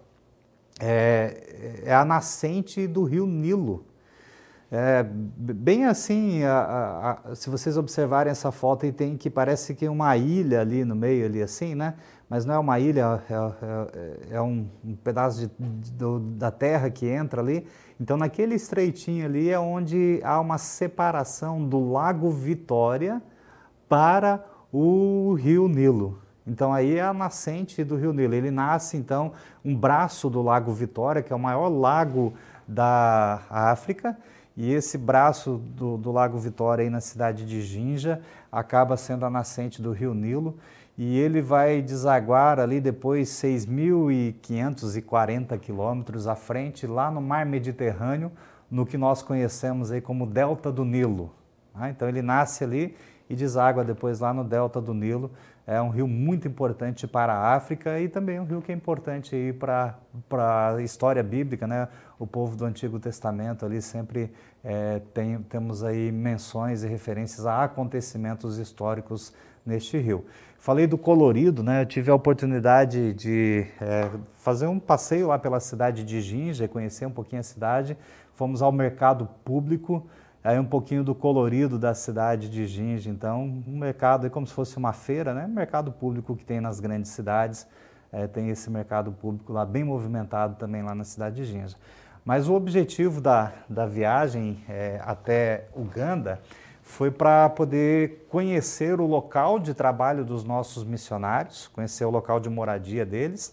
é, 0.80 1.82
é 1.84 1.94
a 1.94 2.02
nascente 2.02 2.86
do 2.86 3.04
rio 3.04 3.26
Nilo. 3.26 3.84
É, 4.72 5.02
bem 5.04 5.84
assim, 5.84 6.42
a, 6.44 7.20
a, 7.30 7.34
se 7.34 7.50
vocês 7.50 7.76
observarem 7.76 8.30
essa 8.30 8.50
foto, 8.50 8.90
tem 8.90 9.18
que 9.18 9.28
parece 9.28 9.74
que 9.74 9.86
uma 9.86 10.16
ilha 10.16 10.62
ali 10.62 10.82
no 10.82 10.96
meio, 10.96 11.26
ali 11.26 11.42
assim, 11.42 11.74
né? 11.74 11.94
Mas 12.26 12.46
não 12.46 12.54
é 12.54 12.58
uma 12.58 12.80
ilha, 12.80 13.22
é, 13.28 14.32
é, 14.32 14.36
é 14.36 14.40
um, 14.40 14.66
um, 14.82 14.96
pedaço 14.96 15.46
de, 15.46 15.92
do, 15.92 16.20
da 16.20 16.50
terra 16.50 16.88
que 16.88 17.06
entra 17.06 17.42
ali. 17.42 17.66
Então, 18.00 18.16
naquele 18.16 18.54
estreitinho 18.54 19.26
ali 19.26 19.50
é 19.50 19.58
onde 19.58 20.22
há 20.24 20.40
uma 20.40 20.56
separação 20.56 21.62
do 21.62 21.92
Lago 21.92 22.30
Vitória 22.30 23.22
para 23.86 24.42
o 24.78 25.32
rio 25.32 25.68
Nilo. 25.68 26.18
Então 26.46 26.70
aí 26.70 26.96
é 26.96 27.02
a 27.02 27.14
nascente 27.14 27.82
do 27.82 27.96
rio 27.96 28.12
Nilo. 28.12 28.34
Ele 28.34 28.50
nasce 28.50 28.98
então 28.98 29.32
um 29.64 29.74
braço 29.74 30.28
do 30.28 30.42
Lago 30.42 30.70
Vitória, 30.70 31.22
que 31.22 31.32
é 31.32 31.36
o 31.36 31.38
maior 31.38 31.68
lago 31.68 32.34
da 32.68 33.40
África, 33.48 34.18
e 34.54 34.70
esse 34.72 34.98
braço 34.98 35.62
do, 35.74 35.96
do 35.96 36.12
Lago 36.12 36.36
Vitória 36.36 36.84
aí 36.84 36.90
na 36.90 37.00
cidade 37.00 37.46
de 37.46 37.62
Jinja 37.62 38.20
acaba 38.52 38.98
sendo 38.98 39.24
a 39.24 39.30
nascente 39.30 39.80
do 39.80 39.92
rio 39.92 40.12
Nilo 40.12 40.58
e 40.98 41.18
ele 41.18 41.40
vai 41.40 41.80
desaguar 41.80 42.60
ali 42.60 42.78
depois 42.78 43.30
6.540 43.30 45.58
quilômetros 45.58 46.26
à 46.26 46.34
frente, 46.34 46.86
lá 46.86 47.10
no 47.10 47.22
mar 47.22 47.46
Mediterrâneo, 47.46 48.30
no 48.70 48.84
que 48.84 48.98
nós 48.98 49.22
conhecemos 49.22 49.90
aí 49.90 50.02
como 50.02 50.26
Delta 50.26 50.70
do 50.70 50.84
Nilo. 50.84 51.32
Ah, 51.74 51.88
então 51.90 52.08
ele 52.08 52.22
nasce 52.22 52.64
ali 52.64 52.96
e 53.28 53.34
deságua 53.34 53.84
depois 53.84 54.20
lá 54.20 54.32
no 54.32 54.44
delta 54.44 54.80
do 54.80 54.94
Nilo. 54.94 55.30
É 55.66 55.82
um 55.82 55.88
rio 55.88 56.06
muito 56.06 56.46
importante 56.46 57.08
para 57.08 57.34
a 57.34 57.54
África 57.54 57.98
e 57.98 58.08
também 58.08 58.38
um 58.38 58.44
rio 58.44 58.62
que 58.62 58.70
é 58.70 58.74
importante 58.74 59.52
para, 59.58 59.98
a 60.76 60.80
história 60.80 61.22
bíblica, 61.22 61.66
né? 61.66 61.88
O 62.18 62.26
povo 62.26 62.56
do 62.56 62.64
Antigo 62.64 63.00
Testamento 63.00 63.66
ali 63.66 63.82
sempre 63.82 64.32
é, 64.62 65.00
tem, 65.12 65.38
temos 65.42 65.82
aí 65.82 66.12
menções 66.12 66.84
e 66.84 66.86
referências 66.86 67.46
a 67.46 67.64
acontecimentos 67.64 68.58
históricos 68.58 69.32
neste 69.66 69.98
rio. 69.98 70.24
Falei 70.58 70.86
do 70.86 70.96
colorido, 70.96 71.64
né? 71.64 71.82
Eu 71.82 71.86
tive 71.86 72.12
a 72.12 72.14
oportunidade 72.14 73.12
de 73.12 73.66
é, 73.80 74.08
fazer 74.36 74.68
um 74.68 74.78
passeio 74.78 75.26
lá 75.26 75.38
pela 75.38 75.58
cidade 75.58 76.04
de 76.04 76.20
Ginja, 76.20 76.68
conhecer 76.68 77.06
um 77.06 77.10
pouquinho 77.10 77.40
a 77.40 77.44
cidade. 77.44 77.96
Fomos 78.34 78.62
ao 78.62 78.70
mercado 78.70 79.28
público 79.44 80.06
aí 80.46 80.60
um 80.60 80.64
pouquinho 80.64 81.02
do 81.02 81.12
colorido 81.12 81.76
da 81.76 81.92
cidade 81.92 82.48
de 82.48 82.68
Ginja. 82.68 83.10
Então, 83.10 83.62
um 83.66 83.76
mercado 83.76 84.28
é 84.28 84.30
como 84.30 84.46
se 84.46 84.52
fosse 84.52 84.76
uma 84.76 84.92
feira, 84.92 85.34
né? 85.34 85.44
mercado 85.48 85.90
público 85.90 86.36
que 86.36 86.44
tem 86.44 86.60
nas 86.60 86.78
grandes 86.78 87.10
cidades, 87.10 87.66
é, 88.12 88.28
tem 88.28 88.48
esse 88.48 88.70
mercado 88.70 89.10
público 89.10 89.52
lá 89.52 89.64
bem 89.66 89.82
movimentado 89.82 90.54
também 90.54 90.82
lá 90.82 90.94
na 90.94 91.02
cidade 91.02 91.34
de 91.36 91.44
Ginja. 91.46 91.76
Mas 92.24 92.48
o 92.48 92.54
objetivo 92.54 93.20
da, 93.20 93.52
da 93.68 93.86
viagem 93.86 94.62
é, 94.68 95.00
até 95.04 95.66
Uganda 95.74 96.40
foi 96.80 97.10
para 97.10 97.48
poder 97.48 98.28
conhecer 98.30 99.00
o 99.00 99.06
local 99.06 99.58
de 99.58 99.74
trabalho 99.74 100.24
dos 100.24 100.44
nossos 100.44 100.84
missionários, 100.84 101.66
conhecer 101.66 102.04
o 102.04 102.10
local 102.10 102.38
de 102.38 102.48
moradia 102.48 103.04
deles 103.04 103.52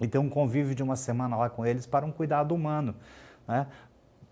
e 0.00 0.06
ter 0.06 0.18
um 0.18 0.28
convívio 0.28 0.72
de 0.72 0.84
uma 0.84 0.94
semana 0.94 1.36
lá 1.36 1.50
com 1.50 1.66
eles 1.66 1.84
para 1.84 2.06
um 2.06 2.12
cuidado 2.12 2.54
humano, 2.54 2.94
né? 3.48 3.66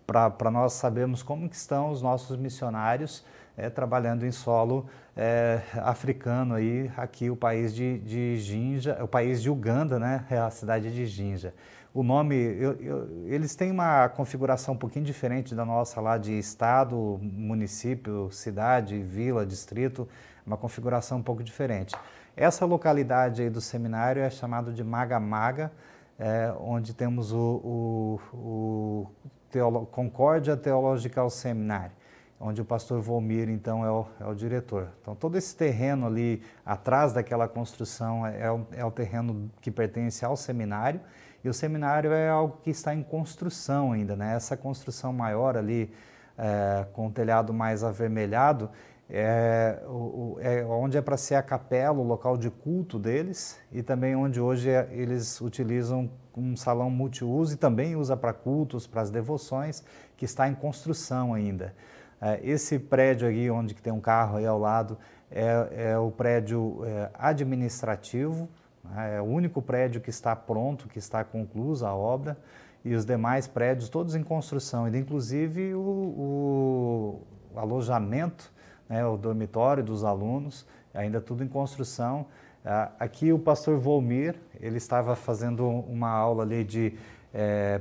Para 0.06 0.50
nós 0.50 0.74
sabermos 0.74 1.22
como 1.22 1.48
que 1.48 1.56
estão 1.56 1.90
os 1.90 2.02
nossos 2.02 2.36
missionários 2.36 3.24
é, 3.56 3.70
trabalhando 3.70 4.26
em 4.26 4.32
solo 4.32 4.86
é, 5.16 5.60
africano 5.76 6.54
aí, 6.54 6.90
aqui 6.96 7.30
o 7.30 7.36
país 7.36 7.74
de, 7.74 7.98
de 7.98 8.36
Jinja, 8.38 8.98
o 9.02 9.08
país 9.08 9.40
de 9.40 9.48
Uganda, 9.48 9.98
né, 9.98 10.24
é 10.30 10.38
a 10.38 10.50
cidade 10.50 10.92
de 10.92 11.06
Jinja. 11.06 11.54
O 11.92 12.02
nome, 12.02 12.34
eu, 12.34 12.72
eu, 12.80 13.26
eles 13.26 13.54
têm 13.54 13.70
uma 13.70 14.08
configuração 14.08 14.74
um 14.74 14.76
pouquinho 14.76 15.04
diferente 15.04 15.54
da 15.54 15.64
nossa 15.64 16.00
lá 16.00 16.18
de 16.18 16.36
estado, 16.36 17.20
município, 17.22 18.28
cidade, 18.32 18.98
vila, 19.00 19.46
distrito, 19.46 20.08
uma 20.44 20.56
configuração 20.56 21.18
um 21.18 21.22
pouco 21.22 21.44
diferente. 21.44 21.94
Essa 22.36 22.64
localidade 22.64 23.42
aí 23.42 23.48
do 23.48 23.60
seminário 23.60 24.20
é 24.20 24.28
chamado 24.28 24.72
de 24.72 24.82
Maga 24.82 25.20
Maga, 25.20 25.70
é, 26.18 26.52
onde 26.58 26.92
temos 26.92 27.32
o, 27.32 27.60
o, 27.62 28.20
o 28.32 29.06
Teolo 29.54 29.86
Concórdia 29.86 30.56
Theological 30.56 31.30
Seminary, 31.30 31.92
onde 32.40 32.60
o 32.60 32.64
pastor 32.64 33.00
Volmir, 33.00 33.48
então, 33.48 33.84
é 33.84 33.90
o, 33.90 34.04
é 34.20 34.26
o, 34.26 34.34
diretor. 34.34 34.88
Então, 35.00 35.14
todo 35.14 35.38
esse 35.38 35.54
terreno 35.54 36.08
ali 36.08 36.42
atrás 36.66 37.12
daquela 37.12 37.46
construção 37.46 38.26
é, 38.26 38.46
é, 38.46 38.50
o, 38.50 38.66
é 38.72 38.84
o 38.84 38.90
terreno 38.90 39.48
que 39.60 39.70
pertence 39.70 40.24
ao 40.24 40.36
seminário, 40.36 41.00
e 41.44 41.48
o 41.48 41.54
seminário 41.54 42.12
é 42.12 42.28
algo 42.28 42.58
que 42.64 42.70
está 42.70 42.92
em 42.92 43.02
construção 43.04 43.92
ainda, 43.92 44.16
né? 44.16 44.34
Essa 44.34 44.56
construção 44.56 45.12
maior 45.12 45.56
ali, 45.56 45.88
é, 46.36 46.84
com 46.92 47.06
o 47.06 47.12
telhado 47.12 47.54
mais 47.54 47.84
avermelhado, 47.84 48.68
é, 49.08 49.82
o, 49.86 50.36
é 50.40 50.64
onde 50.64 50.96
é 50.96 51.02
para 51.02 51.16
ser 51.16 51.34
a 51.34 51.42
capela, 51.42 51.98
o 51.98 52.02
local 52.02 52.36
de 52.36 52.50
culto 52.50 52.98
deles, 52.98 53.58
e 53.70 53.82
também 53.82 54.16
onde 54.16 54.40
hoje 54.40 54.70
é, 54.70 54.88
eles 54.92 55.40
utilizam 55.40 56.10
um 56.36 56.56
salão 56.56 56.90
multiuso 56.90 57.54
e 57.54 57.56
também 57.56 57.96
usa 57.96 58.16
para 58.16 58.32
cultos, 58.32 58.86
para 58.86 59.02
as 59.02 59.10
devoções, 59.10 59.84
que 60.16 60.24
está 60.24 60.48
em 60.48 60.54
construção 60.54 61.34
ainda. 61.34 61.74
É, 62.20 62.40
esse 62.42 62.78
prédio 62.78 63.28
aqui, 63.28 63.50
onde 63.50 63.74
tem 63.74 63.92
um 63.92 64.00
carro 64.00 64.38
aí 64.38 64.46
ao 64.46 64.58
lado, 64.58 64.98
é, 65.30 65.90
é 65.90 65.98
o 65.98 66.10
prédio 66.10 66.80
é, 66.84 67.10
administrativo, 67.14 68.48
né? 68.82 69.16
é 69.16 69.20
o 69.20 69.24
único 69.24 69.60
prédio 69.60 70.00
que 70.00 70.10
está 70.10 70.34
pronto, 70.34 70.88
que 70.88 70.98
está 70.98 71.22
conclusa 71.22 71.88
a 71.88 71.94
obra, 71.94 72.38
e 72.84 72.94
os 72.94 73.04
demais 73.04 73.46
prédios 73.46 73.88
todos 73.88 74.14
em 74.14 74.22
construção, 74.22 74.88
inclusive 74.88 75.74
o, 75.74 77.20
o 77.54 77.58
alojamento 77.58 78.53
né, 78.88 79.04
o 79.06 79.16
dormitório 79.16 79.82
dos 79.82 80.04
alunos, 80.04 80.66
ainda 80.92 81.20
tudo 81.20 81.42
em 81.42 81.48
construção. 81.48 82.26
Ah, 82.64 82.90
aqui 82.98 83.32
o 83.32 83.38
pastor 83.38 83.78
Volmir, 83.78 84.36
ele 84.60 84.78
estava 84.78 85.14
fazendo 85.14 85.66
uma 85.66 86.08
aula 86.08 86.42
ali 86.42 86.64
de 86.64 86.96
é, 87.32 87.80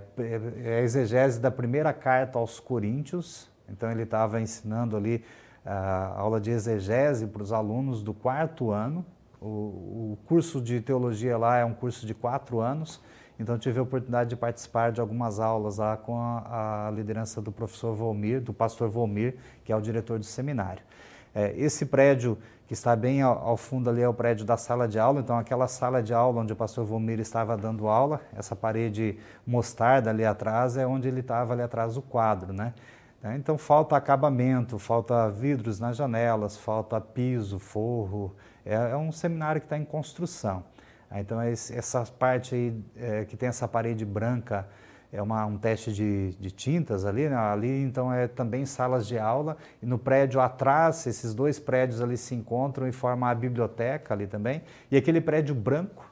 exegese 0.84 1.40
da 1.40 1.52
primeira 1.52 1.94
carta 1.94 2.40
aos 2.40 2.60
Coríntios, 2.60 3.50
então 3.70 3.92
ele 3.92 4.04
estava 4.04 4.42
ensinando 4.42 4.98
ali 4.98 5.24
a 5.66 6.20
aula 6.20 6.42
de 6.42 6.52
exegese 6.52 7.28
para 7.28 7.44
os 7.44 7.54
alunos 7.54 8.02
do 8.02 8.14
quarto 8.14 8.72
ano. 8.72 9.06
O, 9.40 9.48
o, 9.48 10.18
curso 10.26 10.62
de 10.62 10.82
teologia 10.82 11.38
lá 11.38 11.58
é 11.58 11.66
um 11.66 11.74
curso 11.74 12.06
de 12.06 12.14
quatro 12.14 12.60
anos, 12.60 13.02
então 13.40 13.58
tive 13.58 13.80
a 13.80 13.84
oportunidade 13.84 14.32
de 14.32 14.36
participar 14.36 14.92
de 14.92 15.02
algumas 15.02 15.40
aulas 15.40 15.78
lá 15.78 15.98
com 15.98 16.18
a, 16.18 16.88
a 16.88 16.92
liderança 16.92 17.42
do 17.42 17.52
professor 17.52 17.94
Volmir, 17.94 18.42
do 18.42 18.54
pastor 18.54 18.90
Volmir, 18.90 19.36
que 19.64 19.72
é 19.72 19.76
o 19.76 19.82
diretor 19.82 20.20
do 20.20 20.26
seminário. 20.26 20.84
É, 21.34 21.54
esse 21.58 21.86
prédio 21.86 22.38
que 22.68 22.74
está 22.74 22.96
bem 22.96 23.22
ao, 23.22 23.38
ao, 23.38 23.58
fundo 23.58 23.90
ali 23.90 24.02
é 24.02 24.08
o 24.08 24.14
prédio 24.14 24.46
da 24.46 24.56
sala 24.56 24.88
de 24.88 25.00
aula, 25.00 25.20
então 25.20 25.38
aquela 25.38 25.68
sala 25.68 26.02
de 26.02 26.14
aula 26.14 26.42
onde 26.42 26.54
o 26.54 26.56
pastor 26.56 26.86
Vomir 26.86 27.20
estava 27.20 27.58
dando 27.58 27.88
aula, 27.88 28.22
essa 28.36 28.56
parede 28.56 29.18
mostarda 29.46 30.10
ali 30.10 30.24
atrás 30.24 30.78
é 30.78 30.86
onde 30.86 31.08
ele 31.08 31.20
estava 31.20 31.54
ali 31.54 31.62
atrás 31.62 31.98
o 31.98 32.02
quadro, 32.02 32.54
né? 32.54 32.74
É, 33.24 33.36
então 33.36 33.58
falta 33.58 33.96
acabamento, 33.96 34.78
falta 34.78 35.30
vidros 35.30 35.80
nas 35.80 35.96
janelas, 35.98 36.58
falta 36.58 37.00
piso, 37.00 37.58
forro, 37.58 38.36
é, 38.66 38.76
é 38.76 38.98
um 38.98 39.12
seminário 39.12 39.62
que 39.62 39.66
está 39.66 39.78
em 39.78 39.86
construção. 39.86 40.64
É, 41.14 41.20
então 41.22 41.40
essa 41.40 42.04
parte 42.18 42.56
aí 42.56 42.84
é, 42.98 43.26
que 43.26 43.38
tem 43.38 43.48
essa 43.48 43.68
parede 43.68 44.04
branca 44.04 44.68
é 45.12 45.22
uma, 45.22 45.46
um 45.46 45.60
teste 45.60 45.94
de, 45.94 46.32
de 46.40 46.50
tintas 46.50 47.06
ali, 47.06 47.30
né? 47.30 47.36
ali 47.36 47.84
então 47.84 48.12
é 48.12 48.28
também 48.28 48.66
salas 48.66 49.08
de 49.08 49.20
aula 49.20 49.56
e 49.80 49.86
no 49.86 50.00
prédio 50.00 50.42
atrás, 50.42 51.06
esses 51.06 51.36
dois 51.36 51.60
prédios 51.60 52.02
ali 52.02 52.18
se 52.18 52.34
encontram 52.34 52.88
e 52.88 52.92
formam 52.92 53.30
a 53.30 53.36
biblioteca 53.36 54.12
ali 54.12 54.26
também 54.26 54.64
e 54.90 54.98
aquele 54.98 55.22
prédio 55.22 55.54
branco 55.54 56.12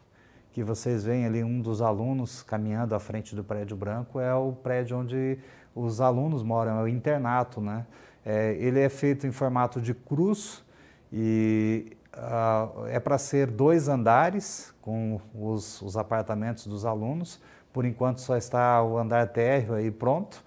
que 0.51 0.63
vocês 0.63 1.03
veem 1.03 1.25
ali 1.25 1.43
um 1.43 1.61
dos 1.61 1.81
alunos 1.81 2.43
caminhando 2.43 2.93
à 2.93 2.99
frente 2.99 3.35
do 3.35 3.43
prédio 3.43 3.75
branco 3.75 4.19
é 4.19 4.35
o 4.35 4.51
prédio 4.51 4.99
onde 4.99 5.39
os 5.73 5.99
alunos 5.99 6.43
moram, 6.43 6.79
é 6.79 6.83
o 6.83 6.87
internato, 6.87 7.61
né? 7.61 7.87
É, 8.23 8.53
ele 8.59 8.79
é 8.79 8.89
feito 8.89 9.25
em 9.25 9.31
formato 9.31 9.81
de 9.81 9.95
cruz 9.95 10.63
e 11.11 11.97
uh, 12.13 12.85
é 12.87 12.99
para 12.99 13.17
ser 13.17 13.47
dois 13.47 13.87
andares 13.87 14.70
com 14.81 15.19
os, 15.33 15.81
os 15.81 15.95
apartamentos 15.95 16.67
dos 16.67 16.85
alunos, 16.85 17.39
por 17.71 17.85
enquanto 17.85 18.19
só 18.19 18.35
está 18.35 18.83
o 18.83 18.97
andar 18.97 19.27
térreo 19.27 19.73
aí 19.73 19.91
pronto. 19.91 20.43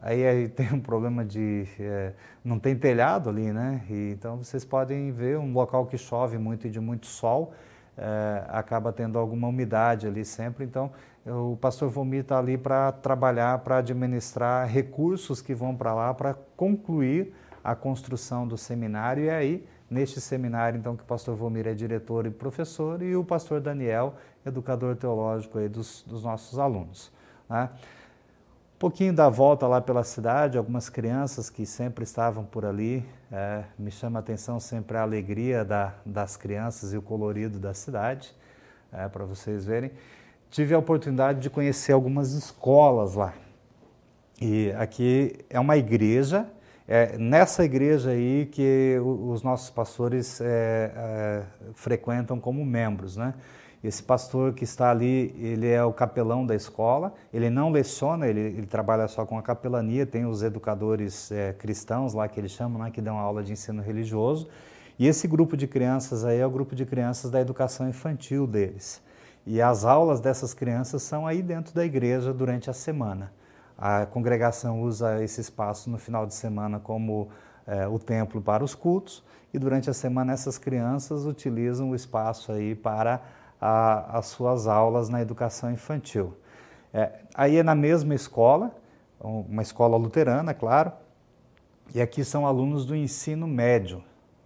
Aí, 0.00 0.26
aí 0.26 0.48
tem 0.50 0.72
um 0.72 0.80
problema 0.80 1.24
de 1.24 1.66
é, 1.80 2.12
não 2.44 2.58
tem 2.58 2.76
telhado 2.76 3.30
ali, 3.30 3.52
né? 3.52 3.82
E, 3.88 4.12
então 4.12 4.36
vocês 4.38 4.64
podem 4.64 5.10
ver 5.12 5.38
um 5.38 5.52
local 5.52 5.86
que 5.86 5.96
chove 5.96 6.38
muito 6.38 6.66
e 6.66 6.70
de 6.70 6.80
muito 6.80 7.06
sol, 7.06 7.52
é, 7.96 8.44
acaba 8.48 8.92
tendo 8.92 9.18
alguma 9.18 9.48
umidade 9.48 10.06
ali 10.06 10.24
sempre. 10.24 10.64
Então 10.64 10.92
o 11.26 11.56
pastor 11.56 11.88
Vomir 11.88 12.20
está 12.20 12.38
ali 12.38 12.56
para 12.56 12.92
trabalhar, 12.92 13.58
para 13.60 13.78
administrar 13.78 14.68
recursos 14.68 15.40
que 15.40 15.54
vão 15.54 15.74
para 15.74 15.92
lá 15.92 16.14
para 16.14 16.34
concluir 16.56 17.34
a 17.64 17.74
construção 17.74 18.46
do 18.46 18.56
seminário 18.56 19.24
e 19.24 19.30
aí 19.30 19.66
neste 19.90 20.20
seminário, 20.20 20.78
então, 20.78 20.96
que 20.96 21.02
o 21.02 21.06
pastor 21.06 21.36
Vomir 21.36 21.66
é 21.66 21.74
diretor 21.74 22.26
e 22.26 22.30
professor, 22.30 23.02
e 23.02 23.14
o 23.14 23.24
pastor 23.24 23.60
Daniel, 23.60 24.14
educador 24.44 24.96
teológico 24.96 25.58
aí 25.58 25.68
dos, 25.68 26.02
dos 26.06 26.22
nossos 26.22 26.58
alunos. 26.58 27.12
Né? 27.48 27.70
Um 28.76 28.78
pouquinho 28.78 29.14
da 29.14 29.28
volta 29.28 29.66
lá 29.66 29.80
pela 29.80 30.04
cidade, 30.04 30.58
algumas 30.58 30.90
crianças 30.90 31.48
que 31.48 31.64
sempre 31.64 32.04
estavam 32.04 32.44
por 32.44 32.66
ali, 32.66 33.02
é, 33.32 33.64
me 33.78 33.90
chama 33.90 34.18
a 34.18 34.20
atenção 34.20 34.60
sempre 34.60 34.98
a 34.98 35.02
alegria 35.02 35.64
da, 35.64 35.94
das 36.04 36.36
crianças 36.36 36.92
e 36.92 36.96
o 36.96 37.02
colorido 37.02 37.58
da 37.58 37.72
cidade, 37.72 38.34
é, 38.92 39.08
para 39.08 39.24
vocês 39.24 39.64
verem. 39.64 39.92
Tive 40.50 40.74
a 40.74 40.78
oportunidade 40.78 41.40
de 41.40 41.48
conhecer 41.48 41.92
algumas 41.92 42.32
escolas 42.32 43.14
lá. 43.14 43.32
E 44.40 44.70
aqui 44.72 45.38
é 45.48 45.58
uma 45.58 45.76
igreja, 45.78 46.46
é 46.88 47.18
nessa 47.18 47.64
igreja 47.64 48.10
aí 48.10 48.46
que 48.46 48.96
os 49.02 49.42
nossos 49.42 49.70
pastores 49.70 50.40
é, 50.40 50.92
é, 50.94 51.42
frequentam 51.74 52.38
como 52.38 52.64
membros, 52.64 53.16
né? 53.16 53.34
Esse 53.82 54.02
pastor 54.02 54.52
que 54.52 54.64
está 54.64 54.90
ali, 54.90 55.34
ele 55.38 55.68
é 55.68 55.84
o 55.84 55.92
capelão 55.92 56.44
da 56.46 56.54
escola, 56.54 57.12
ele 57.32 57.50
não 57.50 57.70
leciona, 57.70 58.26
ele, 58.26 58.40
ele 58.40 58.66
trabalha 58.66 59.06
só 59.06 59.24
com 59.24 59.38
a 59.38 59.42
capelania, 59.42 60.06
tem 60.06 60.24
os 60.24 60.42
educadores 60.42 61.30
é, 61.30 61.52
cristãos 61.52 62.14
lá 62.14 62.26
que 62.26 62.40
eles 62.40 62.50
chamam, 62.50 62.82
né, 62.82 62.90
que 62.90 63.00
dão 63.00 63.18
aula 63.18 63.44
de 63.44 63.52
ensino 63.52 63.82
religioso, 63.82 64.48
e 64.98 65.06
esse 65.06 65.28
grupo 65.28 65.56
de 65.56 65.66
crianças 65.66 66.24
aí 66.24 66.38
é 66.38 66.46
o 66.46 66.50
grupo 66.50 66.74
de 66.74 66.86
crianças 66.86 67.30
da 67.30 67.40
educação 67.40 67.88
infantil 67.88 68.46
deles. 68.46 69.02
E 69.46 69.60
as 69.62 69.84
aulas 69.84 70.20
dessas 70.20 70.52
crianças 70.52 71.02
são 71.02 71.26
aí 71.26 71.42
dentro 71.42 71.72
da 71.74 71.84
igreja 71.84 72.32
durante 72.32 72.68
a 72.70 72.72
semana. 72.72 73.30
A 73.78 74.06
congregação 74.06 74.82
usa 74.82 75.22
esse 75.22 75.40
espaço 75.40 75.90
no 75.90 75.98
final 75.98 76.26
de 76.26 76.34
semana 76.34 76.80
como 76.80 77.28
é, 77.66 77.86
o 77.86 77.98
templo 77.98 78.40
para 78.40 78.64
os 78.64 78.74
cultos 78.74 79.22
e 79.52 79.58
durante 79.58 79.90
a 79.90 79.94
semana 79.94 80.32
essas 80.32 80.56
crianças 80.56 81.26
utilizam 81.26 81.90
o 81.90 81.94
espaço 81.94 82.52
aí 82.52 82.74
para 82.74 83.20
a, 83.60 84.18
as 84.18 84.26
suas 84.26 84.66
aulas 84.66 85.08
na 85.08 85.20
educação 85.20 85.70
infantil. 85.70 86.34
É, 86.92 87.10
aí 87.34 87.56
é 87.58 87.62
na 87.62 87.74
mesma 87.74 88.14
escola, 88.14 88.74
uma 89.20 89.62
escola 89.62 89.96
luterana, 89.96 90.54
claro, 90.54 90.92
e 91.94 92.00
aqui 92.00 92.24
são 92.24 92.46
alunos 92.46 92.86
do 92.86 92.96
ensino 92.96 93.46
médio, 93.46 94.02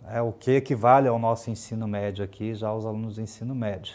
é, 0.08 0.20
o 0.20 0.32
que 0.32 0.52
equivale 0.52 1.06
ao 1.06 1.18
nosso 1.18 1.50
ensino 1.50 1.86
médio 1.86 2.24
aqui, 2.24 2.54
já 2.54 2.72
os 2.72 2.84
alunos 2.84 3.16
do 3.16 3.22
ensino 3.22 3.54
médio 3.54 3.94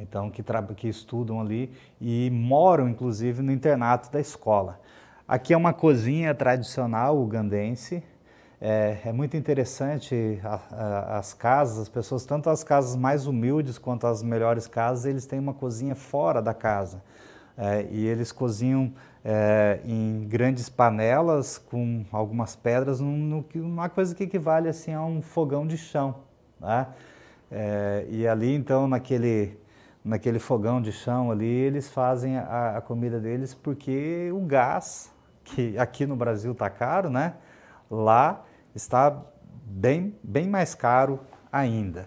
então 0.00 0.30
que, 0.30 0.42
que 0.76 0.88
estudam 0.88 1.40
ali 1.40 1.72
e 2.00 2.30
moram 2.30 2.88
inclusive 2.88 3.42
no 3.42 3.52
internato 3.52 4.10
da 4.10 4.20
escola. 4.20 4.80
Aqui 5.26 5.52
é 5.52 5.56
uma 5.56 5.72
cozinha 5.72 6.34
tradicional 6.34 7.20
ugandense. 7.20 8.02
É, 8.60 8.98
é 9.06 9.12
muito 9.12 9.36
interessante 9.36 10.40
a, 10.44 10.60
a, 10.70 11.18
as 11.18 11.34
casas, 11.34 11.78
as 11.78 11.88
pessoas, 11.88 12.24
tanto 12.24 12.48
as 12.48 12.62
casas 12.62 12.94
mais 12.96 13.26
humildes 13.26 13.78
quanto 13.78 14.06
as 14.06 14.22
melhores 14.22 14.66
casas, 14.66 15.04
eles 15.04 15.26
têm 15.26 15.38
uma 15.38 15.54
cozinha 15.54 15.94
fora 15.94 16.40
da 16.40 16.54
casa. 16.54 17.02
É, 17.56 17.86
e 17.90 18.06
eles 18.06 18.32
cozinham 18.32 18.92
é, 19.24 19.80
em 19.84 20.26
grandes 20.28 20.68
panelas 20.68 21.58
com 21.58 22.04
algumas 22.10 22.56
pedras, 22.56 23.00
num, 23.00 23.44
numa 23.54 23.88
coisa 23.88 24.14
que 24.14 24.24
equivale 24.24 24.68
assim, 24.68 24.92
a 24.92 25.02
um 25.04 25.20
fogão 25.20 25.66
de 25.66 25.76
chão. 25.76 26.16
Né? 26.60 26.86
É, 27.50 28.06
e 28.08 28.26
ali, 28.26 28.54
então, 28.54 28.88
naquele, 28.88 29.58
naquele 30.04 30.38
fogão 30.38 30.80
de 30.80 30.92
chão 30.92 31.30
ali, 31.30 31.46
eles 31.46 31.88
fazem 31.88 32.36
a, 32.36 32.76
a 32.76 32.80
comida 32.80 33.20
deles 33.20 33.54
porque 33.54 34.30
o 34.32 34.40
gás, 34.40 35.12
que 35.44 35.78
aqui 35.78 36.06
no 36.06 36.16
Brasil 36.16 36.52
está 36.52 36.68
caro, 36.68 37.10
né? 37.10 37.34
lá 37.92 38.42
está 38.74 39.14
bem, 39.66 40.16
bem 40.22 40.48
mais 40.48 40.74
caro 40.74 41.20
ainda. 41.52 42.06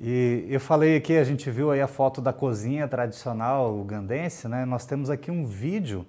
E 0.00 0.46
eu 0.48 0.58
falei 0.58 0.96
aqui, 0.96 1.16
a 1.16 1.24
gente 1.24 1.48
viu 1.50 1.70
aí 1.70 1.80
a 1.80 1.86
foto 1.86 2.20
da 2.20 2.32
cozinha 2.32 2.88
tradicional 2.88 3.78
ugandense, 3.78 4.48
né? 4.48 4.64
Nós 4.64 4.86
temos 4.86 5.10
aqui 5.10 5.30
um 5.30 5.44
vídeo 5.44 6.06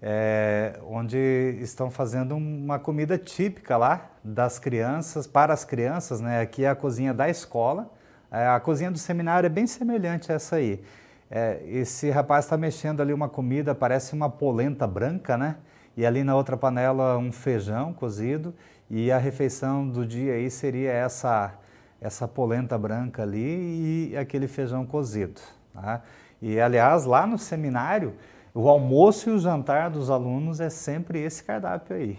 é, 0.00 0.78
onde 0.86 1.18
estão 1.60 1.90
fazendo 1.90 2.36
uma 2.36 2.78
comida 2.78 3.18
típica 3.18 3.76
lá 3.76 4.10
das 4.22 4.58
crianças, 4.58 5.26
para 5.26 5.52
as 5.52 5.64
crianças, 5.64 6.20
né? 6.20 6.40
Aqui 6.42 6.64
é 6.64 6.68
a 6.68 6.74
cozinha 6.74 7.12
da 7.12 7.28
escola. 7.28 7.90
É, 8.30 8.46
a 8.46 8.60
cozinha 8.60 8.90
do 8.90 8.98
seminário 8.98 9.46
é 9.46 9.50
bem 9.50 9.66
semelhante 9.66 10.30
a 10.30 10.36
essa 10.36 10.56
aí. 10.56 10.82
É, 11.28 11.60
esse 11.66 12.10
rapaz 12.10 12.44
está 12.44 12.56
mexendo 12.56 13.00
ali 13.00 13.12
uma 13.12 13.28
comida, 13.28 13.74
parece 13.74 14.14
uma 14.14 14.30
polenta 14.30 14.86
branca, 14.86 15.36
né? 15.36 15.56
E 15.96 16.06
ali 16.06 16.22
na 16.22 16.36
outra 16.36 16.56
panela 16.56 17.18
um 17.18 17.32
feijão 17.32 17.92
cozido 17.92 18.54
e 18.88 19.10
a 19.10 19.18
refeição 19.18 19.88
do 19.88 20.06
dia 20.06 20.34
aí 20.34 20.50
seria 20.50 20.92
essa 20.92 21.54
essa 22.00 22.26
polenta 22.26 22.78
branca 22.78 23.22
ali 23.22 24.10
e 24.12 24.16
aquele 24.16 24.48
feijão 24.48 24.86
cozido. 24.86 25.40
Tá? 25.74 26.02
E 26.40 26.58
aliás, 26.58 27.04
lá 27.04 27.26
no 27.26 27.36
seminário, 27.36 28.14
o 28.54 28.68
almoço 28.68 29.28
e 29.28 29.32
o 29.32 29.38
jantar 29.38 29.90
dos 29.90 30.08
alunos 30.08 30.60
é 30.60 30.70
sempre 30.70 31.20
esse 31.20 31.44
cardápio 31.44 31.94
aí. 31.94 32.18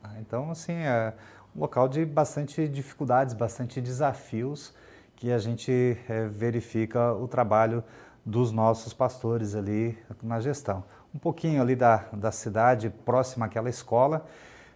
Tá? 0.00 0.10
Então, 0.20 0.50
assim, 0.50 0.74
é 0.74 1.12
um 1.54 1.60
local 1.60 1.88
de 1.88 2.04
bastante 2.04 2.68
dificuldades, 2.68 3.34
bastante 3.34 3.80
desafios 3.80 4.72
que 5.18 5.30
a 5.30 5.38
gente 5.38 5.96
é, 6.08 6.26
verifica 6.26 7.12
o 7.12 7.28
trabalho 7.28 7.84
dos 8.24 8.50
nossos 8.50 8.92
pastores 8.92 9.54
ali 9.54 9.98
na 10.22 10.40
gestão. 10.40 10.84
Um 11.14 11.18
pouquinho 11.18 11.60
ali 11.60 11.76
da, 11.76 12.04
da 12.12 12.32
cidade, 12.32 12.90
próxima 13.04 13.46
àquela 13.46 13.68
escola. 13.68 14.24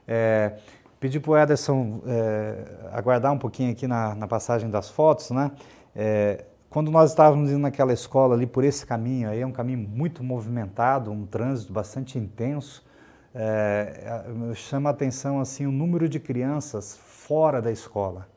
É, 0.07 0.59
Pedi 1.03 1.19
para 1.19 1.31
o 1.33 1.37
Ederson 1.37 2.01
é, 2.07 2.65
aguardar 2.93 3.33
um 3.33 3.37
pouquinho 3.37 3.73
aqui 3.73 3.89
na, 3.89 4.15
na 4.15 4.29
passagem 4.29 4.71
das 4.71 4.89
fotos, 4.89 5.33
né? 5.33 5.51
É, 5.97 6.45
quando 6.71 6.93
nós 6.93 7.11
estávamos 7.11 7.51
indo 7.51 7.59
naquela 7.59 7.93
escola 7.93 8.37
ali 8.37 8.47
por 8.47 8.63
esse 8.63 8.87
caminho, 8.87 9.29
aí 9.29 9.41
é 9.41 9.45
um 9.45 9.51
caminho 9.51 9.81
muito 9.81 10.23
movimentado, 10.23 11.11
um 11.11 11.27
trânsito 11.27 11.73
bastante 11.73 12.21
intenso, 12.21 12.87
é, 13.35 14.23
chama 14.55 14.91
a 14.91 14.93
atenção 14.93 15.41
assim 15.41 15.67
o 15.67 15.73
número 15.73 16.09
de 16.09 16.21
crianças 16.21 16.97
fora 16.97 17.61
da 17.61 17.73
escola. 17.73 18.29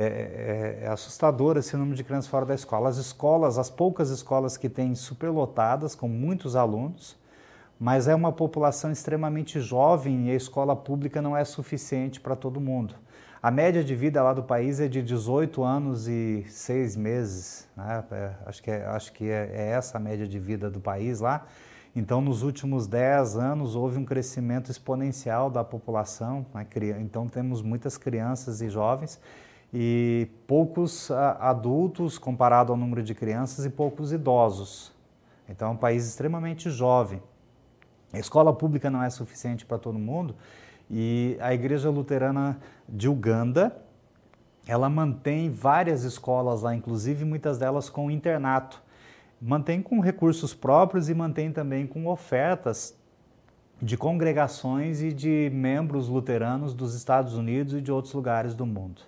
É, 0.00 0.04
é, 0.04 0.84
é, 0.84 0.88
assustador 0.88 1.56
esse 1.56 1.76
número 1.76 1.96
de 1.96 2.04
crianças 2.04 2.30
fora 2.30 2.46
da 2.46 2.54
escola. 2.54 2.88
As 2.88 2.98
escolas, 2.98 3.58
as 3.58 3.68
poucas 3.68 4.10
escolas 4.10 4.56
que 4.56 4.68
têm 4.68 4.94
superlotadas, 4.94 5.96
com 5.96 6.06
muitos 6.06 6.54
alunos, 6.54 7.16
mas 7.80 8.06
é 8.06 8.14
uma 8.14 8.30
população 8.30 8.92
extremamente 8.92 9.58
jovem 9.58 10.28
e 10.28 10.30
a 10.30 10.36
escola 10.36 10.76
pública 10.76 11.20
não 11.20 11.36
é 11.36 11.44
suficiente 11.44 12.20
para 12.20 12.36
todo 12.36 12.60
mundo. 12.60 12.94
A 13.42 13.50
média 13.50 13.82
de 13.82 13.96
vida 13.96 14.22
lá 14.22 14.32
do 14.32 14.44
país 14.44 14.78
é 14.78 14.86
de 14.86 15.02
18 15.02 15.64
anos 15.64 16.06
e 16.06 16.44
6 16.48 16.94
meses, 16.94 17.68
né? 17.76 18.04
é, 18.12 18.30
acho 18.46 18.62
que, 18.62 18.70
é, 18.70 18.86
acho 18.86 19.12
que 19.12 19.28
é, 19.28 19.50
é, 19.52 19.70
essa 19.70 19.98
a 19.98 20.00
média 20.00 20.28
de 20.28 20.38
vida 20.38 20.70
do 20.70 20.78
país 20.78 21.18
lá. 21.18 21.44
Então, 21.96 22.20
nos 22.20 22.44
últimos 22.44 22.86
10 22.86 23.36
anos, 23.36 23.74
houve 23.74 23.98
um 23.98 24.04
crescimento 24.04 24.70
exponencial 24.70 25.50
da 25.50 25.64
população, 25.64 26.46
né? 26.54 26.64
então 27.00 27.26
temos 27.26 27.62
muitas 27.62 27.96
crianças 27.96 28.60
e 28.60 28.68
jovens 28.68 29.18
e 29.72 30.28
poucos 30.46 31.10
adultos 31.10 32.18
comparado 32.18 32.72
ao 32.72 32.78
número 32.78 33.02
de 33.02 33.14
crianças 33.14 33.64
e 33.64 33.70
poucos 33.70 34.12
idosos. 34.12 34.92
Então, 35.48 35.68
é 35.68 35.70
um 35.72 35.76
país 35.76 36.06
extremamente 36.06 36.70
jovem. 36.70 37.22
A 38.12 38.18
escola 38.18 38.52
pública 38.52 38.90
não 38.90 39.02
é 39.02 39.10
suficiente 39.10 39.66
para 39.66 39.78
todo 39.78 39.98
mundo 39.98 40.34
e 40.90 41.36
a 41.40 41.52
Igreja 41.52 41.90
Luterana 41.90 42.58
de 42.88 43.08
Uganda, 43.08 43.76
ela 44.66 44.88
mantém 44.88 45.50
várias 45.50 46.04
escolas 46.04 46.62
lá, 46.62 46.74
inclusive 46.74 47.24
muitas 47.24 47.58
delas 47.58 47.90
com 47.90 48.10
internato. 48.10 48.82
Mantém 49.40 49.80
com 49.82 50.00
recursos 50.00 50.54
próprios 50.54 51.08
e 51.08 51.14
mantém 51.14 51.52
também 51.52 51.86
com 51.86 52.06
ofertas 52.06 52.96
de 53.80 53.96
congregações 53.96 55.00
e 55.00 55.12
de 55.12 55.50
membros 55.52 56.08
luteranos 56.08 56.74
dos 56.74 56.94
Estados 56.94 57.34
Unidos 57.34 57.74
e 57.74 57.80
de 57.80 57.92
outros 57.92 58.12
lugares 58.12 58.54
do 58.54 58.66
mundo. 58.66 59.02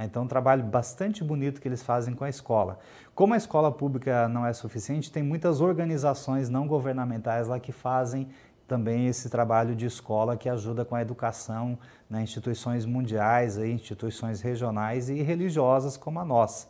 Então, 0.00 0.24
um 0.24 0.26
trabalho 0.26 0.64
bastante 0.64 1.22
bonito 1.22 1.60
que 1.60 1.68
eles 1.68 1.82
fazem 1.82 2.14
com 2.14 2.24
a 2.24 2.28
escola. 2.28 2.78
Como 3.14 3.34
a 3.34 3.36
escola 3.36 3.70
pública 3.70 4.28
não 4.28 4.44
é 4.44 4.52
suficiente, 4.52 5.12
tem 5.12 5.22
muitas 5.22 5.60
organizações 5.60 6.48
não 6.48 6.66
governamentais 6.66 7.46
lá 7.46 7.60
que 7.60 7.70
fazem 7.70 8.28
também 8.66 9.06
esse 9.06 9.28
trabalho 9.28 9.74
de 9.74 9.86
escola 9.86 10.36
que 10.36 10.48
ajuda 10.48 10.84
com 10.84 10.94
a 10.94 11.02
educação, 11.02 11.78
né, 12.08 12.22
instituições 12.22 12.84
mundiais, 12.86 13.58
aí, 13.58 13.70
instituições 13.70 14.40
regionais 14.40 15.08
e 15.08 15.22
religiosas 15.22 15.96
como 15.96 16.18
a 16.18 16.24
nossa. 16.24 16.66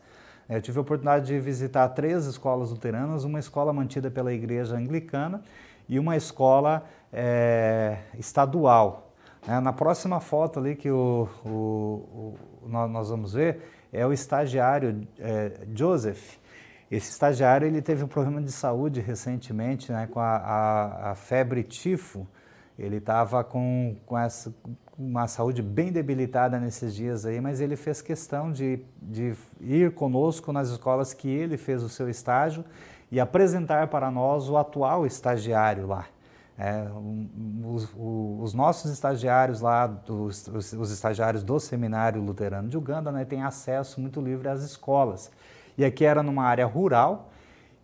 Eu 0.49 0.61
tive 0.61 0.77
a 0.79 0.83
oportunidade 0.83 1.27
de 1.27 1.41
visitar 1.41 1.89
três 1.91 2.27
escolas 2.27 2.71
luteranas, 2.71 3.25
uma 3.25 3.39
escola 3.39 3.73
mantida 3.73 4.11
pela 4.11 4.33
Igreja 4.33 4.77
Anglicana 4.77 5.43
e 5.89 5.99
uma 5.99 6.17
escola 6.17 6.85
é, 7.13 7.99
estadual. 8.19 9.04
É, 9.47 9.61
na 9.61 9.73
próxima 9.73 10.21
foto 10.21 10.59
ali 10.59 10.75
que 10.75 10.91
o, 10.91 11.29
o, 11.45 11.49
o, 11.51 12.39
nós 12.67 13.11
vamos 13.11 13.35
ver 13.35 13.61
é 13.93 14.07
o 14.07 14.13
estagiário 14.13 15.07
é, 15.19 15.53
Joseph, 15.75 16.39
esse 16.91 17.11
estagiário 17.11 17.67
ele 17.67 17.83
teve 17.83 18.05
um 18.05 18.09
problema 18.09 18.41
de 18.41 18.53
saúde 18.53 19.01
recentemente, 19.01 19.91
né, 19.91 20.07
com 20.07 20.21
a, 20.21 20.37
a, 20.37 21.11
a 21.11 21.15
febre 21.15 21.63
tifo. 21.63 22.27
Ele 22.79 22.97
estava 22.97 23.43
com, 23.45 23.97
com 24.05 24.19
essa, 24.19 24.55
uma 24.99 25.27
saúde 25.29 25.63
bem 25.63 25.93
debilitada 25.93 26.59
nesses 26.59 26.95
dias 26.95 27.25
aí, 27.25 27.41
mas 27.41 27.61
ele 27.61 27.77
fez 27.77 28.01
questão 28.03 28.51
de, 28.51 28.81
de 29.01 29.35
ir 29.61 29.93
conosco 29.93 30.53
nas 30.53 30.69
escolas 30.69 31.15
que 31.15 31.29
ele 31.29 31.57
fez 31.57 31.83
o 31.83 31.89
seu 31.89 32.09
estágio 32.09 32.65
e 33.11 33.21
apresentar 33.21 33.89
para 33.89 34.11
nós 34.11 34.49
o 34.49 34.57
atual 34.57 35.07
estagiário 35.07 35.87
lá. 35.87 36.07
É, 36.57 36.87
os, 37.65 37.93
os, 37.97 38.55
nossos 38.55 38.93
estagiários 38.93 39.61
lá, 39.61 39.93
os, 40.09 40.47
os, 40.47 40.91
estagiários 40.93 41.43
do 41.43 41.59
Seminário 41.59 42.23
Luterano 42.23 42.69
de 42.69 42.77
Uganda, 42.77 43.11
né, 43.11 43.25
têm 43.25 43.43
acesso 43.43 44.01
muito 44.01 44.21
livre 44.21 44.49
às 44.49 44.63
escolas. 44.63 45.33
E 45.77 45.85
aqui 45.85 46.05
era 46.05 46.23
numa 46.23 46.45
área 46.45 46.65
rural 46.65 47.31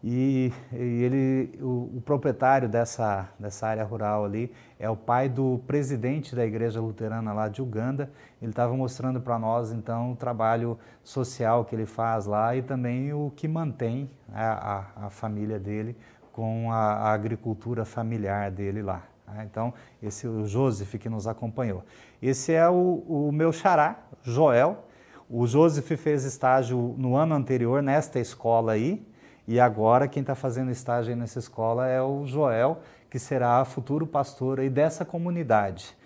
e, 0.03 0.53
e 0.73 0.77
ele, 0.77 1.59
o, 1.61 1.97
o, 1.97 2.03
proprietário 2.05 2.69
dessa, 2.69 3.29
dessa 3.39 3.67
área 3.67 3.85
rural 3.85 4.25
ali 4.25 4.53
é 4.79 4.89
o 4.89 4.97
pai 4.97 5.29
do 5.29 5.61
presidente 5.67 6.35
da 6.35 6.47
igreja 6.47 6.81
luterana 6.81 7.33
lá 7.33 7.49
de 7.49 7.61
Uganda. 7.61 8.11
Ele 8.41 8.51
estava 8.51 8.75
mostrando 8.75 9.21
para 9.21 9.39
nós 9.39 9.73
então 9.73 10.13
o 10.13 10.17
trabalho 10.17 10.79
social 11.05 11.65
que 11.67 11.75
ele 11.75 11.85
faz 11.85 12.25
lá 12.25 12.57
e 12.57 12.63
também 12.63 13.13
o 13.13 13.33
que 13.35 13.47
mantém 13.47 14.09
a, 14.33 14.79
a, 15.03 15.07
a 15.07 15.11
família 15.11 15.59
dele 15.59 15.97
com 16.33 16.73
a, 16.73 16.95
a, 16.95 17.13
agricultura 17.13 17.85
familiar 17.85 18.51
dele 18.51 18.83
lá. 18.83 19.03
Né? 19.27 19.47
Então, 19.51 19.73
esse 20.03 20.27
é 20.27 20.29
o 20.29 20.47
Joseph 20.47 20.95
que 20.95 21.09
nos 21.09 21.27
acompanhou. 21.27 21.85
Esse 22.23 22.53
é 22.53 22.69
o, 22.69 23.05
o 23.09 23.31
meu 23.33 23.53
xará, 23.53 23.99
Joel, 24.23 24.85
o 25.29 25.47
Joseph 25.47 25.87
fez 25.99 26.25
estágio 26.25 26.95
no 26.99 27.15
ano 27.15 27.35
anterior 27.35 27.83
nesta 27.83 28.19
escola 28.19 28.73
aí, 28.73 29.07
e 29.47 29.61
agora 29.61 30.09
quem 30.09 30.21
está 30.23 30.35
fazendo 30.35 30.71
estágio 30.71 31.15
nessa 31.17 31.39
escola 31.39 31.87
é 31.87 32.03
o 32.03 32.27
Joel, 32.27 32.81
que 33.09 33.19
será 33.19 33.65
futuro 33.65 34.07
pastor 34.07 34.61
aí 34.61 34.69
dessa 34.69 35.05
comunidade. 35.05 35.97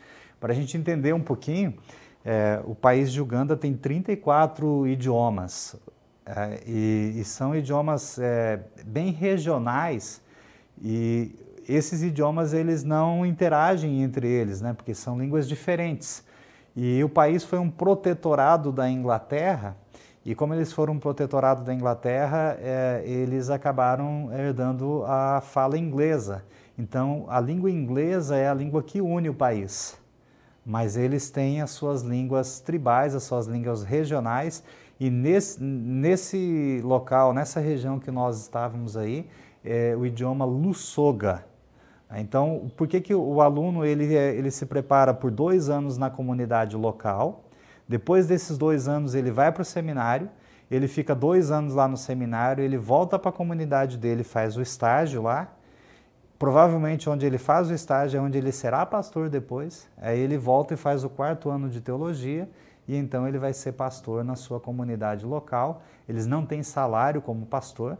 Para 0.40 0.52
a 0.52 0.54
gente 0.54 0.76
entender 0.76 1.12
um 1.12 1.22
pouquinho, 1.22 1.74
é, 2.24 2.60
o 2.64 2.74
país 2.74 3.12
de 3.12 3.20
Uganda 3.20 3.56
tem 3.56 3.74
34 3.74 4.86
idiomas, 4.86 5.76
é, 6.26 6.60
e, 6.66 7.20
e, 7.20 7.24
são 7.24 7.54
idiomas 7.54 8.18
é, 8.18 8.60
bem 8.84 9.10
regionais, 9.10 10.22
e 10.82 11.34
esses 11.68 12.02
idiomas 12.02 12.52
eles 12.52 12.82
não 12.82 13.24
interagem 13.26 14.02
entre 14.02 14.26
eles, 14.26 14.60
né, 14.60 14.72
porque 14.72 14.94
são 14.94 15.18
línguas 15.18 15.48
diferentes. 15.48 16.24
E 16.74 17.04
o 17.04 17.08
país 17.08 17.44
foi 17.44 17.58
um 17.58 17.70
protetorado 17.70 18.72
da 18.72 18.88
Inglaterra, 18.90 19.76
e 20.24 20.34
como 20.34 20.54
eles 20.54 20.72
foram 20.72 20.94
um 20.94 20.98
protetorado 20.98 21.62
da 21.62 21.74
Inglaterra, 21.74 22.56
é, 22.58 23.02
eles 23.04 23.50
acabaram 23.50 24.30
herdando 24.32 25.04
a 25.06 25.42
fala 25.42 25.76
inglesa. 25.76 26.42
Então, 26.78 27.26
a 27.28 27.38
língua 27.38 27.70
inglesa 27.70 28.34
é 28.36 28.48
a 28.48 28.54
língua 28.54 28.82
que 28.82 29.02
une 29.02 29.28
o 29.28 29.34
país, 29.34 29.96
mas 30.64 30.96
eles 30.96 31.28
têm 31.28 31.60
as 31.60 31.70
suas 31.70 32.00
línguas 32.00 32.58
tribais, 32.58 33.14
as 33.14 33.24
suas 33.24 33.46
línguas 33.46 33.84
regionais, 33.84 34.64
e 34.98 35.10
nesse, 35.10 35.62
nesse 35.62 36.80
local, 36.84 37.32
nessa 37.32 37.60
região 37.60 37.98
que 37.98 38.10
nós 38.10 38.40
estávamos 38.40 38.96
aí, 38.96 39.28
é 39.64 39.94
o 39.96 40.04
idioma 40.06 40.44
Lussoga. 40.44 41.44
Então, 42.16 42.70
por 42.76 42.86
que, 42.86 43.00
que 43.00 43.14
o 43.14 43.40
aluno 43.40 43.84
ele, 43.84 44.14
é, 44.14 44.34
ele 44.34 44.50
se 44.50 44.66
prepara 44.66 45.12
por 45.12 45.30
dois 45.30 45.68
anos 45.68 45.98
na 45.98 46.10
comunidade 46.10 46.76
local, 46.76 47.44
depois 47.88 48.26
desses 48.26 48.56
dois 48.56 48.86
anos 48.86 49.14
ele 49.14 49.30
vai 49.30 49.50
para 49.50 49.62
o 49.62 49.64
seminário, 49.64 50.28
ele 50.70 50.86
fica 50.86 51.14
dois 51.14 51.50
anos 51.50 51.74
lá 51.74 51.88
no 51.88 51.96
seminário, 51.96 52.62
ele 52.62 52.78
volta 52.78 53.18
para 53.18 53.30
a 53.30 53.32
comunidade 53.32 53.98
dele, 53.98 54.22
faz 54.22 54.56
o 54.56 54.62
estágio 54.62 55.22
lá, 55.22 55.52
provavelmente 56.38 57.08
onde 57.10 57.26
ele 57.26 57.38
faz 57.38 57.70
o 57.70 57.74
estágio 57.74 58.18
é 58.18 58.20
onde 58.20 58.38
ele 58.38 58.52
será 58.52 58.84
pastor 58.86 59.28
depois, 59.28 59.88
aí 59.96 60.18
ele 60.18 60.38
volta 60.38 60.74
e 60.74 60.76
faz 60.76 61.04
o 61.04 61.10
quarto 61.10 61.50
ano 61.50 61.68
de 61.68 61.80
teologia, 61.80 62.48
e 62.86 62.96
então 62.96 63.26
ele 63.26 63.38
vai 63.38 63.52
ser 63.52 63.72
pastor 63.72 64.22
na 64.22 64.36
sua 64.36 64.60
comunidade 64.60 65.24
local. 65.24 65.82
Eles 66.08 66.26
não 66.26 66.44
têm 66.44 66.62
salário 66.62 67.22
como 67.22 67.46
pastor, 67.46 67.96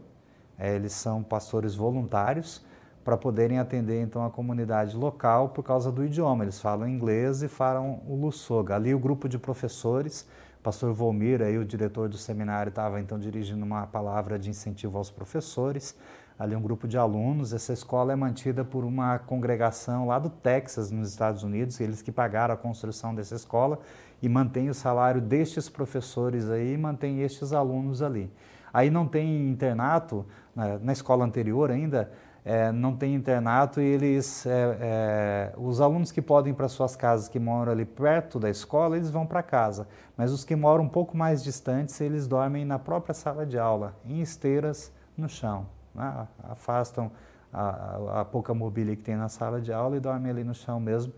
é, 0.57 0.75
eles 0.75 0.93
são 0.93 1.23
pastores 1.23 1.75
voluntários 1.75 2.63
para 3.03 3.15
poderem 3.15 3.59
atender 3.59 4.01
então 4.01 4.25
a 4.25 4.31
comunidade 4.31 4.95
local 4.95 5.49
por 5.49 5.63
causa 5.63 5.91
do 5.91 6.03
idioma. 6.03 6.43
Eles 6.43 6.59
falam 6.59 6.87
inglês 6.87 7.43
e 7.43 7.47
falam 7.47 8.01
o 8.07 8.15
Lussoga. 8.15 8.75
Ali 8.75 8.95
o 8.95 8.99
grupo 8.99 9.29
de 9.29 9.37
professores, 9.37 10.27
pastor 10.65 10.91
Volmir, 10.91 11.43
aí 11.43 11.59
o 11.59 11.63
diretor 11.63 12.09
do 12.09 12.17
seminário 12.17 12.71
estava 12.71 12.99
então 12.99 13.19
dirigindo 13.19 13.63
uma 13.63 13.85
palavra 13.85 14.39
de 14.39 14.49
incentivo 14.49 14.97
aos 14.97 15.11
professores. 15.11 15.95
Ali 16.39 16.55
um 16.55 16.61
grupo 16.61 16.87
de 16.87 16.97
alunos. 16.97 17.53
Essa 17.53 17.71
escola 17.71 18.13
é 18.13 18.15
mantida 18.15 18.65
por 18.65 18.83
uma 18.83 19.19
congregação 19.19 20.07
lá 20.07 20.17
do 20.17 20.27
Texas, 20.27 20.89
nos 20.89 21.11
Estados 21.11 21.43
Unidos, 21.43 21.79
eles 21.79 22.01
que 22.01 22.11
pagaram 22.11 22.55
a 22.55 22.57
construção 22.57 23.13
dessa 23.13 23.35
escola 23.35 23.79
e 24.23 24.27
mantém 24.27 24.67
o 24.67 24.73
salário 24.73 25.21
destes 25.21 25.69
professores 25.69 26.49
aí 26.49 26.73
e 26.73 26.77
mantém 26.77 27.21
estes 27.21 27.53
alunos 27.53 28.01
ali. 28.01 28.33
Aí 28.73 28.89
não 28.89 29.07
tem 29.07 29.47
internato, 29.47 30.25
na, 30.55 30.79
na 30.79 30.93
escola 30.93 31.23
anterior 31.23 31.69
ainda, 31.69 32.11
é, 32.45 32.71
não 32.71 32.95
tem 32.95 33.15
internato 33.15 33.81
e 33.81 33.83
eles, 33.83 34.45
é, 34.45 34.77
é, 34.79 35.53
os 35.57 35.81
alunos 35.81 36.11
que 36.11 36.21
podem 36.21 36.53
ir 36.53 36.55
para 36.55 36.67
suas 36.67 36.95
casas, 36.95 37.27
que 37.27 37.39
moram 37.39 37.71
ali 37.71 37.85
perto 37.85 38.39
da 38.39 38.51
escola, 38.51 38.95
eles 38.95 39.09
vão 39.09 39.25
para 39.25 39.41
casa. 39.41 39.87
Mas 40.15 40.31
os 40.31 40.45
que 40.45 40.55
moram 40.55 40.83
um 40.83 40.89
pouco 40.89 41.17
mais 41.17 41.43
distantes, 41.43 41.99
eles 41.99 42.27
dormem 42.27 42.63
na 42.63 42.77
própria 42.77 43.15
sala 43.15 43.47
de 43.47 43.57
aula, 43.57 43.95
em 44.05 44.21
esteiras 44.21 44.93
no 45.17 45.27
chão. 45.27 45.65
Né? 45.95 46.27
Afastam 46.43 47.11
a, 47.51 48.21
a, 48.21 48.25
pouca 48.25 48.53
mobília 48.53 48.95
que 48.95 49.01
tem 49.01 49.15
na 49.15 49.27
sala 49.27 49.59
de 49.59 49.73
aula 49.73 49.97
e 49.97 49.99
dormem 49.99 50.29
ali 50.29 50.43
no 50.43 50.53
chão 50.53 50.79
mesmo, 50.79 51.13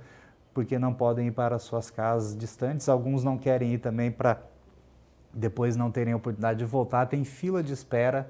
porque 0.54 0.80
não 0.80 0.94
podem 0.94 1.28
ir 1.28 1.32
para 1.32 1.60
suas 1.60 1.92
casas 1.92 2.38
distantes. 2.38 2.88
Alguns 2.88 3.22
não 3.22 3.38
querem 3.38 3.74
ir 3.74 3.80
também 3.80 4.10
para 4.10 4.38
depois 5.34 5.76
não 5.76 5.92
terem 5.92 6.16
oportunidade 6.16 6.60
de 6.60 6.66
voltar, 6.66 7.06
tem 7.06 7.24
fila 7.24 7.62
de 7.62 7.72
espera 7.72 8.28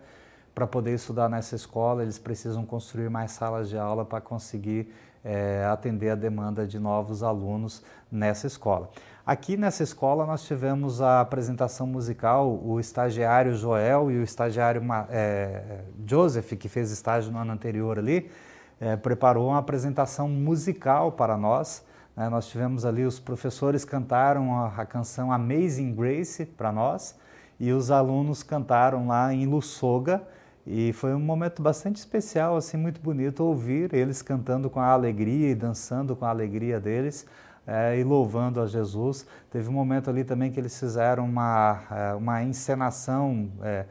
para 0.58 0.66
poder 0.66 0.96
estudar 0.96 1.30
nessa 1.30 1.56
escola, 1.56 2.02
eles 2.02 2.18
precisam 2.18 2.66
construir 2.66 3.12
mais 3.12 3.30
salas 3.30 3.70
de 3.70 3.78
aula 3.78 4.04
para 4.04 4.20
conseguir 4.20 4.92
é, 5.24 5.64
atender 5.72 6.10
a 6.10 6.16
demanda 6.16 6.66
de 6.66 6.80
novos 6.80 7.22
alunos 7.22 7.84
nessa 8.12 8.48
escola. 8.48 8.90
Aqui 9.24 9.56
nessa 9.56 9.84
escola 9.84 10.26
nós 10.26 10.48
tivemos 10.48 11.00
a 11.00 11.22
apresentação 11.22 11.86
musical, 11.86 12.60
o 12.66 12.80
estagiário 12.80 13.54
Joel 13.54 14.10
e 14.10 14.18
o 14.18 14.24
estagiário 14.24 14.82
é, 15.12 15.82
Joseph, 16.08 16.54
que 16.54 16.68
fez 16.68 16.90
estágio 16.90 17.32
no 17.32 17.38
ano 17.38 17.52
anterior 17.52 18.00
ali, 18.00 18.28
é, 18.82 18.96
preparou 18.96 19.50
uma 19.50 19.60
apresentação 19.60 20.28
musical 20.28 21.12
para 21.12 21.38
nós. 21.38 21.86
Né? 22.16 22.30
Nós 22.30 22.48
tivemos 22.48 22.84
ali, 22.84 23.06
os 23.06 23.20
professores 23.20 23.86
cantaram 23.86 24.58
a, 24.58 24.74
a 24.76 24.86
canção 24.88 25.32
Amazing 25.32 25.94
Grace 25.94 26.48
para 26.48 26.72
nós 26.72 27.16
e 27.60 27.72
os 27.72 27.92
alunos 27.92 28.42
cantaram 28.42 29.08
lá 29.08 29.32
em 29.32 29.46
Lussoga 29.46 30.24
e 30.70 30.92
foi 30.92 31.16
um 31.16 31.20
momento 31.20 31.62
bastante 31.62 31.96
especial, 31.96 32.58
assim, 32.58 32.76
muito 32.76 33.00
bonito 33.00 33.42
ouvir 33.42 33.94
eles 33.94 34.22
cantando 34.22 34.70
com 34.70 34.82
a 34.82 34.88
alegria 34.88 35.50
e 35.50 35.56
dançando 35.56 36.14
com 36.14 36.26
a 36.26 36.30
alegria 36.30 36.78
deles 36.78 37.26
é, 37.66 37.98
e 37.98 38.04
louvando 38.04 38.60
a 38.60 38.68
Jesus. 38.68 39.26
Teve 39.50 39.70
um 39.70 39.72
momento 39.72 40.10
ali 40.10 40.26
também 40.26 40.52
que 40.52 40.60
eles 40.60 40.78
fizeram 40.78 41.24
uma, 41.24 41.84
é, 41.90 42.14
uma 42.16 42.44
encenação 42.44 43.50
é, 43.64 43.86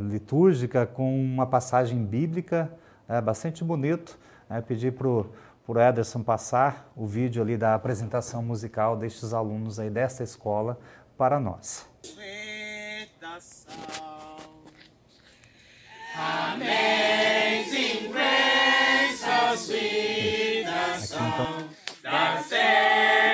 litúrgica 0.00 0.86
com 0.86 1.12
uma 1.12 1.44
passagem 1.44 2.04
bíblica, 2.04 2.70
bastante 3.24 3.64
bonito. 3.64 4.16
Né? 4.48 4.60
Pedi 4.60 4.92
para 4.92 5.08
por 5.66 5.76
Ederson 5.76 6.22
passar 6.22 6.88
o 6.94 7.04
vídeo 7.04 7.42
ali 7.42 7.56
da 7.56 7.74
apresentação 7.74 8.44
musical 8.44 8.96
destes 8.96 9.34
alunos 9.34 9.80
aí 9.80 9.90
desta 9.90 10.22
escola 10.22 10.78
para 11.18 11.40
nós. 11.40 11.84
Amazing 16.18 18.10
grace, 18.10 19.22
how 19.22 19.54
sweet 19.54 20.64
the 20.64 20.96
sound 20.96 21.68
that 22.02 22.42
saved 22.42 23.25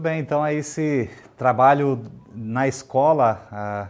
bem, 0.00 0.20
então 0.20 0.44
é 0.44 0.54
esse 0.54 1.10
trabalho 1.36 2.02
na 2.34 2.66
escola, 2.66 3.88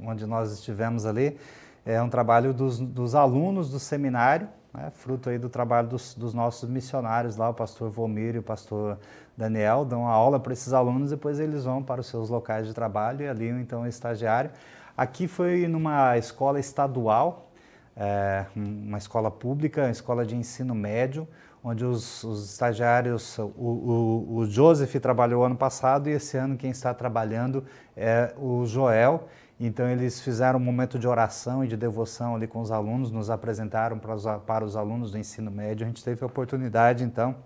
onde 0.00 0.26
nós 0.26 0.52
estivemos 0.52 1.06
ali, 1.06 1.38
é 1.84 2.00
um 2.00 2.08
trabalho 2.08 2.52
dos, 2.52 2.78
dos 2.78 3.14
alunos 3.14 3.70
do 3.70 3.78
seminário, 3.78 4.48
né, 4.72 4.90
fruto 4.92 5.30
aí 5.30 5.38
do 5.38 5.48
trabalho 5.48 5.88
dos, 5.88 6.14
dos, 6.14 6.34
nossos 6.34 6.68
missionários 6.68 7.36
lá, 7.36 7.48
o 7.48 7.54
pastor 7.54 7.90
Volmir 7.90 8.34
e 8.34 8.38
o 8.38 8.42
pastor 8.42 8.98
Daniel, 9.36 9.84
dão 9.84 10.06
a 10.06 10.12
aula 10.12 10.38
para 10.38 10.52
esses 10.52 10.72
alunos, 10.72 11.10
depois 11.10 11.40
eles 11.40 11.64
vão 11.64 11.82
para 11.82 12.02
os 12.02 12.06
seus 12.06 12.28
locais 12.28 12.66
de 12.66 12.74
trabalho 12.74 13.22
e 13.22 13.28
ali 13.28 13.48
então 13.48 13.82
o 13.82 13.86
estagiário. 13.86 14.50
Aqui 14.96 15.26
foi 15.26 15.66
numa 15.66 16.18
escola 16.18 16.60
estadual, 16.60 17.50
é, 17.96 18.44
uma 18.54 18.98
escola 18.98 19.30
pública, 19.30 19.82
uma 19.82 19.90
escola 19.90 20.24
de 20.24 20.36
ensino 20.36 20.74
médio, 20.74 21.26
onde 21.62 21.84
os, 21.84 22.24
os 22.24 22.50
estagiários, 22.50 23.38
o, 23.38 23.44
o, 23.44 24.34
o, 24.36 24.46
Joseph 24.46 24.94
trabalhou 24.96 25.44
ano 25.44 25.56
passado 25.56 26.08
e 26.08 26.12
esse 26.12 26.36
ano 26.36 26.56
quem 26.56 26.70
está 26.70 26.92
trabalhando 26.94 27.64
é 27.96 28.34
o 28.38 28.64
Joel. 28.64 29.28
Então 29.58 29.86
eles 29.86 30.20
fizeram 30.20 30.58
um 30.58 30.62
momento 30.62 30.98
de 30.98 31.06
oração 31.06 31.62
e 31.62 31.68
de 31.68 31.76
devoção 31.76 32.34
ali 32.34 32.46
com 32.46 32.60
os 32.60 32.70
alunos, 32.70 33.10
nos 33.10 33.28
apresentaram 33.28 33.98
para 33.98 34.14
os, 34.14 34.24
para 34.46 34.64
os 34.64 34.74
alunos 34.74 35.12
do 35.12 35.18
ensino 35.18 35.50
médio. 35.50 35.84
A 35.84 35.88
gente 35.88 36.02
teve 36.02 36.24
a 36.24 36.26
oportunidade 36.26 37.04
então 37.04 37.36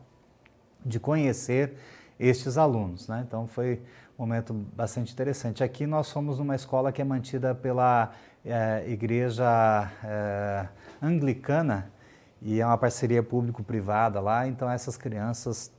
de 0.85 1.01
conhecer 1.01 1.77
estes 2.19 2.57
alunos, 2.57 3.09
né? 3.09 3.25
Então 3.27 3.49
foi 3.49 3.83
um 4.17 4.23
momento 4.23 4.55
bastante 4.55 5.13
interessante. 5.13 5.65
Aqui 5.65 5.87
nós 5.87 6.07
somos 6.07 6.39
numa 6.39 6.55
escola 6.55 6.93
que 6.93 7.03
é 7.03 7.05
mantida 7.05 7.53
pela 7.53 8.13
é, 8.45 8.85
igreja 8.87 9.91
é, 10.05 10.69
anglicana 11.03 11.91
e 12.45 12.61
é 12.61 12.67
uma 12.67 12.79
parceria 12.79 13.23
público-privada 13.23 14.21
lá, 14.21 14.47
então 14.47 14.71
essas 14.71 14.97
crianças 14.97 15.73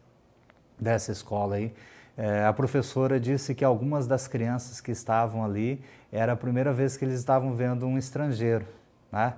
dessa 0.77 1.11
escola 1.11 1.55
aí, 1.55 1.73
é, 2.17 2.43
a 2.43 2.51
professora 2.51 3.19
disse 3.19 3.53
que 3.53 3.63
algumas 3.63 4.07
das 4.07 4.27
crianças 4.27 4.81
que 4.81 4.91
estavam 4.91 5.45
ali 5.45 5.81
era 6.11 6.33
a 6.33 6.35
primeira 6.35 6.73
vez 6.73 6.97
que 6.97 7.05
eles 7.05 7.19
estavam 7.19 7.53
vendo 7.53 7.85
um 7.85 7.97
estrangeiro, 7.97 8.65
né? 9.11 9.35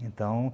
Então 0.00 0.52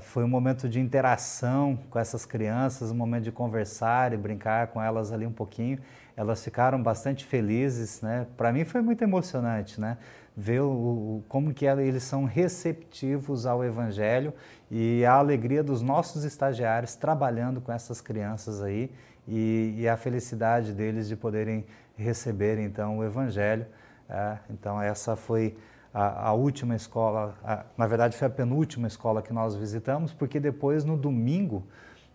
foi 0.00 0.24
um 0.24 0.28
momento 0.28 0.70
de 0.70 0.80
interação 0.80 1.78
com 1.90 1.98
essas 1.98 2.24
crianças, 2.24 2.90
um 2.90 2.94
momento 2.94 3.24
de 3.24 3.32
conversar 3.32 4.14
e 4.14 4.16
brincar 4.16 4.68
com 4.68 4.80
elas 4.80 5.12
ali 5.12 5.26
um 5.26 5.32
pouquinho. 5.32 5.78
Elas 6.16 6.42
ficaram 6.42 6.82
bastante 6.82 7.22
felizes, 7.22 8.00
né? 8.00 8.26
Para 8.38 8.50
mim 8.52 8.64
foi 8.64 8.80
muito 8.80 9.02
emocionante, 9.02 9.78
né? 9.78 9.98
Ver 10.36 10.60
o, 10.60 11.22
como 11.28 11.54
que 11.54 11.64
eles 11.64 12.02
são 12.02 12.24
receptivos 12.24 13.46
ao 13.46 13.64
Evangelho 13.64 14.34
e 14.70 15.04
a 15.04 15.14
alegria 15.14 15.64
dos 15.64 15.80
nossos 15.80 16.24
estagiários 16.24 16.94
trabalhando 16.94 17.60
com 17.60 17.72
essas 17.72 18.02
crianças 18.02 18.62
aí 18.62 18.90
e, 19.26 19.74
e 19.78 19.88
a 19.88 19.96
felicidade 19.96 20.72
deles 20.74 21.08
de 21.08 21.16
poderem 21.16 21.64
receber 21.96 22.58
então 22.58 22.98
o 22.98 23.04
Evangelho. 23.04 23.66
É, 24.08 24.36
então 24.50 24.80
essa 24.80 25.16
foi 25.16 25.56
a, 25.92 26.28
a 26.28 26.32
última 26.34 26.76
escola, 26.76 27.34
a, 27.42 27.64
na 27.76 27.86
verdade 27.86 28.16
foi 28.16 28.26
a 28.26 28.30
penúltima 28.30 28.86
escola 28.86 29.22
que 29.22 29.32
nós 29.32 29.56
visitamos, 29.56 30.12
porque 30.12 30.38
depois 30.38 30.84
no 30.84 30.98
domingo 30.98 31.66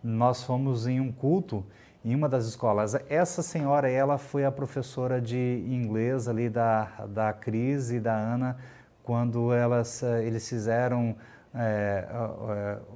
nós 0.02 0.44
fomos 0.44 0.86
em 0.86 1.00
um 1.00 1.10
culto 1.10 1.64
em 2.04 2.14
uma 2.14 2.28
das 2.28 2.46
escolas. 2.46 2.94
Essa 3.08 3.42
senhora, 3.42 3.90
ela 3.90 4.18
foi 4.18 4.44
a 4.44 4.52
professora 4.52 5.20
de 5.20 5.64
inglês 5.66 6.28
ali 6.28 6.48
da, 6.48 6.84
da 7.08 7.32
Cris 7.32 7.90
e 7.90 8.00
da 8.00 8.14
Ana, 8.14 8.56
quando 9.02 9.52
elas, 9.52 10.02
eh, 10.02 10.24
eles 10.24 10.48
fizeram 10.48 11.16
é, 11.54 12.06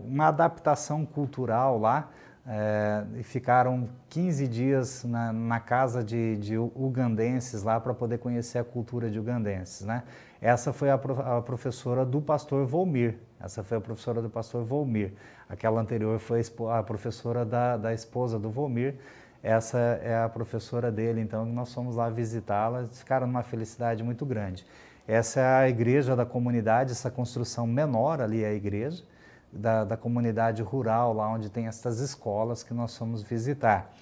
uma 0.04 0.28
adaptação 0.28 1.04
cultural 1.04 1.78
lá 1.78 2.08
é, 2.46 3.04
e 3.18 3.22
ficaram 3.22 3.88
15 4.08 4.46
dias 4.46 5.04
na, 5.04 5.32
na 5.32 5.60
casa 5.60 6.02
de, 6.02 6.36
de, 6.36 6.56
ugandenses 6.56 7.62
lá 7.62 7.80
para 7.80 7.92
poder 7.92 8.18
conhecer 8.18 8.58
a 8.58 8.64
cultura 8.64 9.10
de 9.10 9.18
ugandenses, 9.18 9.84
né? 9.84 10.04
Essa 10.40 10.72
foi 10.72 10.90
a, 10.90 10.94
a 10.94 11.42
professora 11.42 12.04
do 12.04 12.20
pastor 12.20 12.64
Volmir, 12.64 13.18
essa 13.40 13.62
foi 13.62 13.76
a 13.78 13.80
professora 13.80 14.22
do 14.22 14.30
pastor 14.30 14.64
Volmir. 14.64 15.12
Aquela 15.48 15.80
anterior 15.80 16.18
foi 16.18 16.42
a 16.72 16.82
professora 16.82 17.44
da, 17.44 17.76
da 17.76 17.92
esposa 17.92 18.38
do 18.38 18.50
Volmir. 18.50 18.94
Essa 19.42 19.78
é 20.02 20.18
a 20.18 20.28
professora 20.28 20.90
dele, 20.90 21.20
então 21.20 21.44
nós 21.46 21.72
fomos 21.72 21.94
lá 21.94 22.08
visitá-la, 22.08 22.86
ficaram 22.86 23.26
numa 23.26 23.42
felicidade 23.42 24.02
muito 24.02 24.26
grande. 24.26 24.66
Essa 25.06 25.40
é 25.40 25.46
a 25.46 25.68
igreja 25.68 26.16
da 26.16 26.26
comunidade, 26.26 26.90
essa 26.90 27.10
construção 27.10 27.66
menor 27.66 28.20
ali 28.20 28.42
é 28.42 28.48
a 28.48 28.54
igreja, 28.54 29.04
da, 29.52 29.84
da 29.84 29.96
comunidade 29.96 30.62
rural, 30.62 31.12
lá 31.12 31.28
onde 31.28 31.48
tem 31.48 31.68
essas 31.68 32.00
escolas 32.00 32.64
que 32.64 32.74
nós 32.74 32.96
fomos 32.96 33.22
visitar. 33.22 33.94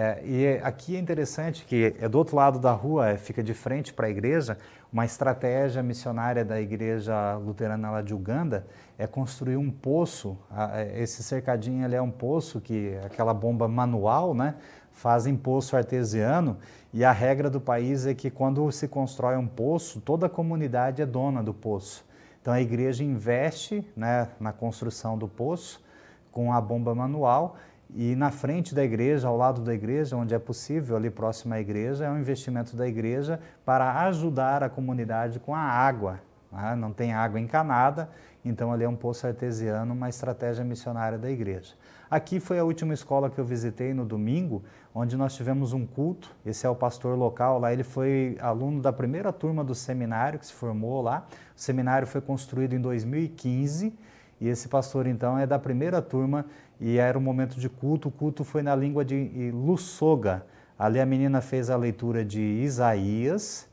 É, 0.00 0.22
e 0.24 0.60
aqui 0.62 0.94
é 0.94 0.98
interessante 1.00 1.64
que 1.64 1.92
é 1.98 2.08
do 2.08 2.18
outro 2.18 2.36
lado 2.36 2.60
da 2.60 2.70
rua, 2.70 3.08
é, 3.08 3.16
fica 3.16 3.42
de 3.42 3.52
frente 3.52 3.92
para 3.92 4.06
a 4.06 4.08
igreja, 4.08 4.56
uma 4.92 5.04
estratégia 5.04 5.82
missionária 5.82 6.44
da 6.44 6.60
igreja 6.60 7.34
luterana 7.34 7.90
lá 7.90 8.00
de 8.00 8.14
Uganda 8.14 8.64
é 8.96 9.08
construir 9.08 9.56
um 9.56 9.68
poço. 9.72 10.38
É, 10.72 11.02
esse 11.02 11.20
cercadinho 11.24 11.84
ali 11.84 11.96
é 11.96 12.00
um 12.00 12.12
poço 12.12 12.60
que 12.60 12.96
aquela 13.04 13.34
bomba 13.34 13.66
manual, 13.66 14.34
né? 14.34 14.54
Fazem 14.92 15.34
poço 15.34 15.76
artesiano 15.76 16.58
e 16.94 17.04
a 17.04 17.10
regra 17.10 17.50
do 17.50 17.60
país 17.60 18.06
é 18.06 18.14
que 18.14 18.30
quando 18.30 18.70
se 18.70 18.86
constrói 18.86 19.36
um 19.36 19.48
poço, 19.48 20.00
toda 20.00 20.26
a 20.26 20.30
comunidade 20.30 21.02
é 21.02 21.06
dona 21.06 21.42
do 21.42 21.52
poço. 21.52 22.06
Então 22.40 22.54
a 22.54 22.60
igreja 22.60 23.02
investe 23.02 23.84
né, 23.96 24.28
na 24.38 24.52
construção 24.52 25.18
do 25.18 25.26
poço 25.26 25.84
com 26.30 26.52
a 26.52 26.60
bomba 26.60 26.94
manual 26.94 27.56
e 27.94 28.14
na 28.14 28.30
frente 28.30 28.74
da 28.74 28.84
igreja, 28.84 29.28
ao 29.28 29.36
lado 29.36 29.62
da 29.62 29.72
igreja, 29.72 30.16
onde 30.16 30.34
é 30.34 30.38
possível, 30.38 30.96
ali 30.96 31.10
próximo 31.10 31.54
à 31.54 31.60
igreja, 31.60 32.04
é 32.04 32.10
um 32.10 32.18
investimento 32.18 32.76
da 32.76 32.86
igreja 32.86 33.40
para 33.64 34.02
ajudar 34.06 34.62
a 34.62 34.68
comunidade 34.68 35.40
com 35.40 35.54
a 35.54 35.60
água. 35.60 36.20
Né? 36.52 36.76
Não 36.76 36.92
tem 36.92 37.14
água 37.14 37.40
encanada, 37.40 38.10
então 38.44 38.72
ali 38.72 38.84
é 38.84 38.88
um 38.88 38.96
poço 38.96 39.26
artesiano, 39.26 39.94
uma 39.94 40.08
estratégia 40.08 40.64
missionária 40.64 41.18
da 41.18 41.30
igreja. 41.30 41.74
Aqui 42.10 42.40
foi 42.40 42.58
a 42.58 42.64
última 42.64 42.92
escola 42.92 43.30
que 43.30 43.38
eu 43.38 43.44
visitei 43.44 43.92
no 43.94 44.04
domingo, 44.04 44.62
onde 44.94 45.16
nós 45.16 45.34
tivemos 45.34 45.72
um 45.72 45.86
culto. 45.86 46.34
Esse 46.44 46.66
é 46.66 46.70
o 46.70 46.74
pastor 46.74 47.16
local 47.16 47.58
lá, 47.58 47.72
ele 47.72 47.84
foi 47.84 48.36
aluno 48.40 48.82
da 48.82 48.92
primeira 48.92 49.32
turma 49.32 49.64
do 49.64 49.74
seminário 49.74 50.38
que 50.38 50.46
se 50.46 50.52
formou 50.52 51.00
lá. 51.02 51.26
O 51.56 51.60
seminário 51.60 52.06
foi 52.06 52.20
construído 52.20 52.74
em 52.74 52.80
2015 52.80 53.94
e 54.40 54.48
esse 54.48 54.68
pastor 54.68 55.06
então 55.06 55.38
é 55.38 55.46
da 55.46 55.58
primeira 55.58 56.00
turma 56.00 56.46
e 56.80 56.98
era 56.98 57.18
um 57.18 57.20
momento 57.20 57.58
de 57.58 57.68
culto. 57.68 58.08
O 58.08 58.12
culto 58.12 58.44
foi 58.44 58.62
na 58.62 58.74
língua 58.74 59.04
de 59.04 59.50
Lussoga. 59.52 60.44
Ali 60.78 61.00
a 61.00 61.06
menina 61.06 61.40
fez 61.40 61.70
a 61.70 61.76
leitura 61.76 62.24
de 62.24 62.40
Isaías, 62.40 63.68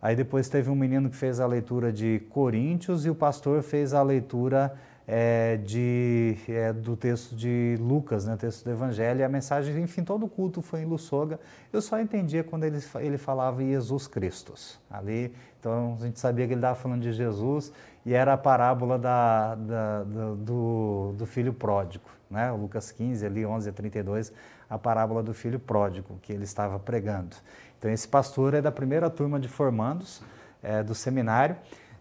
aí 0.00 0.16
depois 0.16 0.48
teve 0.48 0.70
um 0.70 0.74
menino 0.74 1.10
que 1.10 1.16
fez 1.16 1.40
a 1.40 1.46
leitura 1.46 1.92
de 1.92 2.20
Coríntios 2.30 3.04
e 3.04 3.10
o 3.10 3.14
pastor 3.14 3.62
fez 3.62 3.92
a 3.92 4.02
leitura 4.02 4.74
é, 5.06 5.56
de, 5.56 6.36
é, 6.46 6.70
do 6.70 6.94
texto 6.94 7.34
de 7.34 7.78
Lucas, 7.80 8.26
né, 8.26 8.36
texto 8.36 8.62
do 8.62 8.70
Evangelho, 8.70 9.20
e 9.20 9.24
a 9.24 9.28
mensagem, 9.28 9.78
enfim, 9.82 10.04
todo 10.04 10.26
o 10.26 10.28
culto 10.28 10.60
foi 10.60 10.82
em 10.82 10.84
Lussoga. 10.84 11.40
Eu 11.72 11.80
só 11.80 11.98
entendia 11.98 12.44
quando 12.44 12.64
ele, 12.64 12.78
ele 13.00 13.16
falava 13.16 13.62
Jesus 13.62 14.06
Cristo. 14.06 14.52
Ali, 14.90 15.34
então 15.58 15.96
a 15.98 16.04
gente 16.04 16.20
sabia 16.20 16.46
que 16.46 16.52
ele 16.52 16.60
estava 16.60 16.76
falando 16.76 17.00
de 17.00 17.12
Jesus 17.12 17.72
e 18.08 18.14
era 18.14 18.32
a 18.32 18.38
parábola 18.38 18.98
da, 18.98 19.54
da, 19.54 20.04
da, 20.04 20.34
do, 20.34 21.14
do 21.16 21.26
filho 21.26 21.52
pródigo, 21.52 22.08
né? 22.30 22.50
Lucas 22.52 22.90
15, 22.90 23.26
ali 23.26 23.44
11 23.44 23.68
a 23.68 23.72
32, 23.72 24.32
a 24.68 24.78
parábola 24.78 25.22
do 25.22 25.34
filho 25.34 25.58
pródigo 25.58 26.18
que 26.22 26.32
ele 26.32 26.44
estava 26.44 26.78
pregando. 26.78 27.36
Então 27.78 27.90
esse 27.90 28.08
pastor 28.08 28.54
é 28.54 28.62
da 28.62 28.72
primeira 28.72 29.10
turma 29.10 29.38
de 29.38 29.48
formandos 29.48 30.22
é, 30.62 30.82
do 30.82 30.94
seminário 30.94 31.56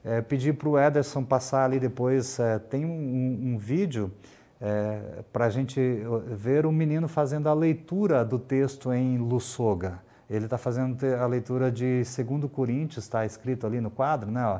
é, 0.07 0.21
pedir 0.21 0.53
para 0.53 0.69
o 0.69 0.79
Ederson 0.79 1.21
passar 1.21 1.65
ali 1.65 1.81
depois, 1.81 2.39
é, 2.39 2.57
tem 2.57 2.85
um, 2.85 3.53
um 3.53 3.57
vídeo 3.57 4.09
é, 4.61 5.21
para 5.33 5.45
a 5.45 5.49
gente 5.49 5.81
ver 6.27 6.65
o 6.65 6.71
menino 6.71 7.09
fazendo 7.09 7.49
a 7.49 7.53
leitura 7.53 8.23
do 8.23 8.39
texto 8.39 8.93
em 8.93 9.17
Lussoga. 9.17 9.99
Ele 10.29 10.45
está 10.45 10.57
fazendo 10.57 11.05
a 11.05 11.25
leitura 11.25 11.69
de 11.69 12.03
2 12.03 12.49
Coríntios, 12.49 13.03
está 13.03 13.25
escrito 13.25 13.67
ali 13.67 13.81
no 13.81 13.91
quadro, 13.91 14.31
né? 14.31 14.45
Ó, 14.45 14.59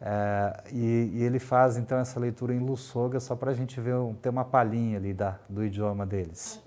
é, 0.00 0.64
e, 0.72 1.10
e, 1.12 1.22
ele 1.24 1.40
faz 1.40 1.76
então 1.76 1.98
essa 1.98 2.20
leitura 2.20 2.54
em 2.54 2.60
Lussoga 2.60 3.18
só 3.18 3.34
para 3.34 3.50
a 3.50 3.54
gente 3.54 3.80
ver 3.80 3.96
ter 4.22 4.28
uma 4.28 4.44
palhinha 4.44 4.96
ali 4.96 5.12
da, 5.12 5.40
do 5.48 5.64
idioma 5.64 6.06
deles. 6.06 6.62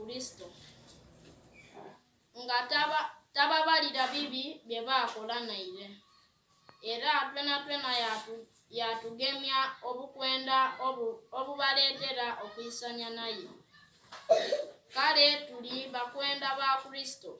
Kale 14.94 15.46
tuli 15.48 15.88
bakwenda 15.88 16.56
ba 16.56 16.82
kristo. 16.84 17.40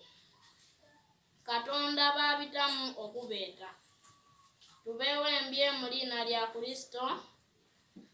Katonda 1.44 2.14
babitamu 2.14 2.96
okubeeta 2.98 3.81
tubewembye 4.84 5.72
mu 5.80 5.88
liina 5.92 6.24
lya 6.26 6.48
kristo 6.48 7.02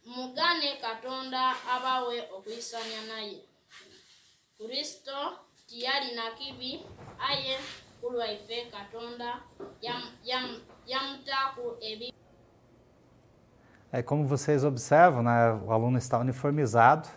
mugane 0.05 0.69
katonda 0.81 1.41
abawe 1.75 2.17
okwisanya 2.37 3.01
naye 3.11 3.39
kristo 4.57 5.17
tiyali 5.67 6.15
nakibi 6.15 6.85
aye 7.29 7.57
kulwaife 8.01 8.65
katonda 8.71 9.39
yam- 9.81 10.11
yam- 10.25 10.61
yamutaku 10.87 11.77
ebi 11.81 12.13
É, 13.91 14.03
como 14.03 14.25
vocês 14.27 14.65
observam, 14.65 15.23
né, 15.23 15.53
o 15.65 15.71
aluno 15.71 15.97
está 15.97 16.19
uniformizado. 16.19 17.07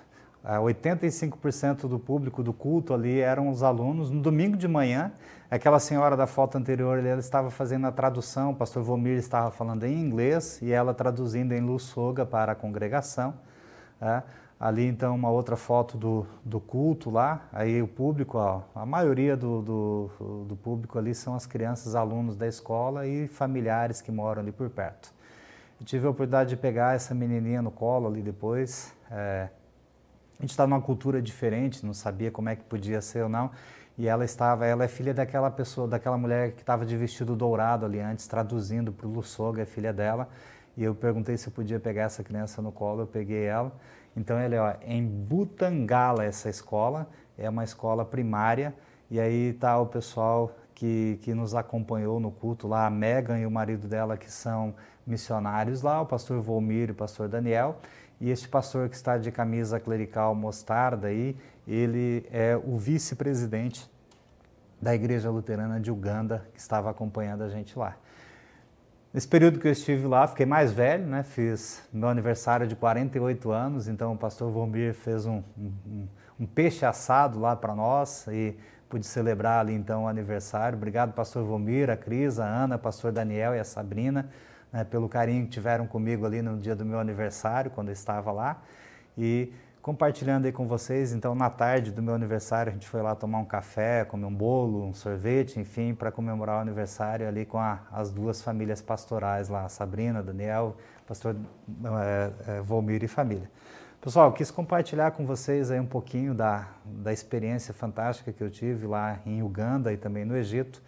É, 0.44 0.57
85% 0.57 1.88
do 1.88 1.98
público 1.98 2.44
do 2.44 2.53
culto 2.53 2.94
ali 2.94 3.18
eram 3.20 3.48
os 3.51 3.64
alunos. 3.64 4.09
No 4.09 4.22
domingo 4.22 4.57
de 4.57 4.68
manhã, 4.68 5.12
aquela 5.51 5.80
senhora 5.80 6.16
da 6.16 6.26
foto 6.26 6.57
anterior, 6.57 7.05
ela 7.05 7.20
estava 7.20 7.51
fazendo 7.51 7.86
a 7.86 7.92
tradução, 7.92 8.53
o 8.53 8.55
pastor 8.55 8.82
Vomir 8.82 9.18
estava 9.18 9.51
falando 9.51 9.84
em 9.84 10.01
inglês 10.01 10.61
e 10.62 10.70
ela 10.70 10.94
traduzindo 10.94 11.53
em 11.53 11.61
Lussoga 11.61 12.24
para 12.24 12.53
a 12.53 12.55
congregação. 12.55 13.34
é. 14.01 14.22
Ali, 14.61 14.86
então, 14.86 15.14
uma 15.14 15.30
outra 15.30 15.57
foto 15.57 15.96
do, 15.96 16.26
do 16.44 16.61
culto 16.61 17.09
lá. 17.09 17.48
Aí 17.51 17.80
o 17.80 17.88
público, 17.88 18.36
ó, 18.36 18.61
a 18.74 18.84
maioria 18.84 19.34
do, 19.34 19.62
do, 19.62 20.44
do 20.46 20.55
público 20.55 20.98
ali 20.98 21.14
são 21.14 21.34
as 21.34 21.46
crianças, 21.46 21.94
alunos 21.94 22.36
da 22.36 22.46
escola 22.46 23.07
e 23.07 23.26
familiares 23.26 24.03
que 24.03 24.12
moram 24.12 24.42
ali 24.42 24.53
por 24.53 24.68
perto. 24.68 25.14
Eu 25.80 25.86
tive 25.86 26.07
a 26.07 26.11
oportunidade 26.11 26.51
de 26.51 26.57
pegar 26.59 26.94
essa 26.94 27.14
menininha 27.14 27.62
no 27.62 27.70
colo 27.70 28.07
ali 28.07 28.20
depois. 28.20 28.92
é, 29.11 29.48
a 30.38 30.42
gente 30.42 30.51
está 30.51 30.66
numa 30.66 30.80
cultura 30.80 31.20
diferente, 31.20 31.84
não 31.84 31.92
sabia 31.92 32.30
como 32.30 32.48
é 32.48 32.57
que 32.57 32.62
podia 32.64 33.03
ser 33.03 33.22
ou 33.22 33.28
não. 33.28 33.51
E 34.01 34.09
ela 34.09 34.24
estava, 34.24 34.64
ela 34.64 34.82
é 34.82 34.88
filha 34.88 35.12
daquela 35.12 35.51
pessoa, 35.51 35.86
daquela 35.86 36.16
mulher 36.16 36.53
que 36.53 36.62
estava 36.62 36.86
de 36.86 36.96
vestido 36.96 37.36
dourado 37.36 37.84
ali 37.84 38.01
antes, 38.01 38.26
traduzindo 38.26 38.90
para 38.90 39.07
o 39.07 39.11
Lussoga, 39.11 39.61
é 39.61 39.66
filha 39.66 39.92
dela. 39.92 40.26
E 40.74 40.82
eu 40.82 40.94
perguntei 40.94 41.36
se 41.36 41.48
eu 41.48 41.53
podia 41.53 41.78
pegar 41.78 42.05
essa 42.05 42.24
criança 42.24 42.62
no 42.62 42.72
colo, 42.72 43.03
eu 43.03 43.07
peguei 43.07 43.44
ela. 43.44 43.70
Então 44.16 44.40
ele 44.40 44.57
ó, 44.57 44.72
em 44.86 45.07
Butangala 45.07 46.24
essa 46.24 46.48
escola, 46.48 47.11
é 47.36 47.46
uma 47.51 47.62
escola 47.62 48.03
primária. 48.03 48.74
E 49.11 49.20
aí 49.20 49.51
está 49.51 49.78
o 49.78 49.84
pessoal 49.84 50.57
que, 50.74 51.18
que 51.20 51.34
nos 51.34 51.55
acompanhou 51.55 52.18
no 52.18 52.30
culto 52.30 52.66
lá, 52.66 52.86
a 52.86 52.90
Megan 52.90 53.38
e 53.38 53.44
o 53.44 53.51
marido 53.51 53.86
dela 53.86 54.16
que 54.16 54.32
são 54.32 54.74
missionários 55.07 55.82
lá, 55.82 56.01
o 56.01 56.07
pastor 56.07 56.40
Volmir 56.40 56.88
e 56.88 56.92
o 56.92 56.94
pastor 56.94 57.28
Daniel. 57.28 57.78
E 58.20 58.30
este 58.30 58.48
pastor 58.48 58.88
que 58.88 58.96
está 58.96 59.16
de 59.16 59.32
camisa 59.32 59.80
clerical 59.80 60.34
mostarda 60.34 61.08
aí, 61.08 61.36
ele 61.66 62.26
é 62.30 62.54
o 62.56 62.76
vice-presidente 62.76 63.90
da 64.80 64.94
Igreja 64.94 65.30
Luterana 65.30 65.80
de 65.80 65.90
Uganda, 65.90 66.46
que 66.52 66.60
estava 66.60 66.90
acompanhando 66.90 67.42
a 67.42 67.48
gente 67.48 67.78
lá. 67.78 67.96
Nesse 69.12 69.26
período 69.26 69.58
que 69.58 69.66
eu 69.66 69.72
estive 69.72 70.06
lá, 70.06 70.26
fiquei 70.28 70.46
mais 70.46 70.72
velho, 70.72 71.04
né? 71.04 71.22
Fiz 71.24 71.82
meu 71.92 72.08
aniversário 72.08 72.66
de 72.66 72.76
48 72.76 73.50
anos, 73.50 73.88
então 73.88 74.12
o 74.12 74.16
pastor 74.16 74.52
Vomir 74.52 74.94
fez 74.94 75.26
um, 75.26 75.42
um, 75.58 76.06
um 76.38 76.46
peixe 76.46 76.86
assado 76.86 77.40
lá 77.40 77.56
para 77.56 77.74
nós 77.74 78.26
e 78.28 78.56
pude 78.88 79.04
celebrar 79.06 79.60
ali 79.60 79.74
então 79.74 80.04
o 80.04 80.08
aniversário. 80.08 80.76
Obrigado, 80.76 81.12
pastor 81.12 81.44
Vomir, 81.44 81.90
a 81.90 81.96
Cris, 81.96 82.38
a 82.38 82.46
Ana, 82.46 82.78
pastor 82.78 83.10
Daniel 83.10 83.54
e 83.54 83.58
a 83.58 83.64
Sabrina, 83.64 84.30
né, 84.72 84.84
pelo 84.84 85.08
carinho 85.08 85.44
que 85.44 85.50
tiveram 85.50 85.86
comigo 85.86 86.24
ali 86.24 86.42
no 86.42 86.58
dia 86.58 86.74
do 86.74 86.84
meu 86.84 86.98
aniversário, 86.98 87.70
quando 87.70 87.88
eu 87.88 87.92
estava 87.92 88.30
lá. 88.32 88.62
E 89.16 89.52
compartilhando 89.82 90.44
aí 90.44 90.52
com 90.52 90.66
vocês, 90.66 91.12
então 91.12 91.34
na 91.34 91.48
tarde 91.48 91.90
do 91.90 92.02
meu 92.02 92.14
aniversário 92.14 92.70
a 92.70 92.72
gente 92.72 92.86
foi 92.86 93.00
lá 93.00 93.14
tomar 93.14 93.38
um 93.38 93.44
café, 93.44 94.04
comer 94.04 94.26
um 94.26 94.34
bolo, 94.34 94.84
um 94.84 94.92
sorvete, 94.92 95.58
enfim, 95.58 95.94
para 95.94 96.12
comemorar 96.12 96.58
o 96.58 96.60
aniversário 96.60 97.26
ali 97.26 97.46
com 97.46 97.58
a, 97.58 97.80
as 97.90 98.10
duas 98.10 98.42
famílias 98.42 98.82
pastorais 98.82 99.48
lá, 99.48 99.68
Sabrina, 99.68 100.22
Daniel, 100.22 100.76
pastor 101.06 101.34
é, 101.84 102.30
é, 102.46 102.60
Volmir 102.60 103.02
e 103.02 103.08
família. 103.08 103.50
Pessoal, 104.00 104.32
quis 104.32 104.50
compartilhar 104.50 105.10
com 105.10 105.26
vocês 105.26 105.70
aí 105.70 105.80
um 105.80 105.86
pouquinho 105.86 106.34
da, 106.34 106.68
da 106.84 107.12
experiência 107.12 107.74
fantástica 107.74 108.32
que 108.32 108.42
eu 108.42 108.50
tive 108.50 108.86
lá 108.86 109.18
em 109.26 109.42
Uganda 109.42 109.92
e 109.92 109.96
também 109.96 110.24
no 110.24 110.36
Egito 110.36 110.82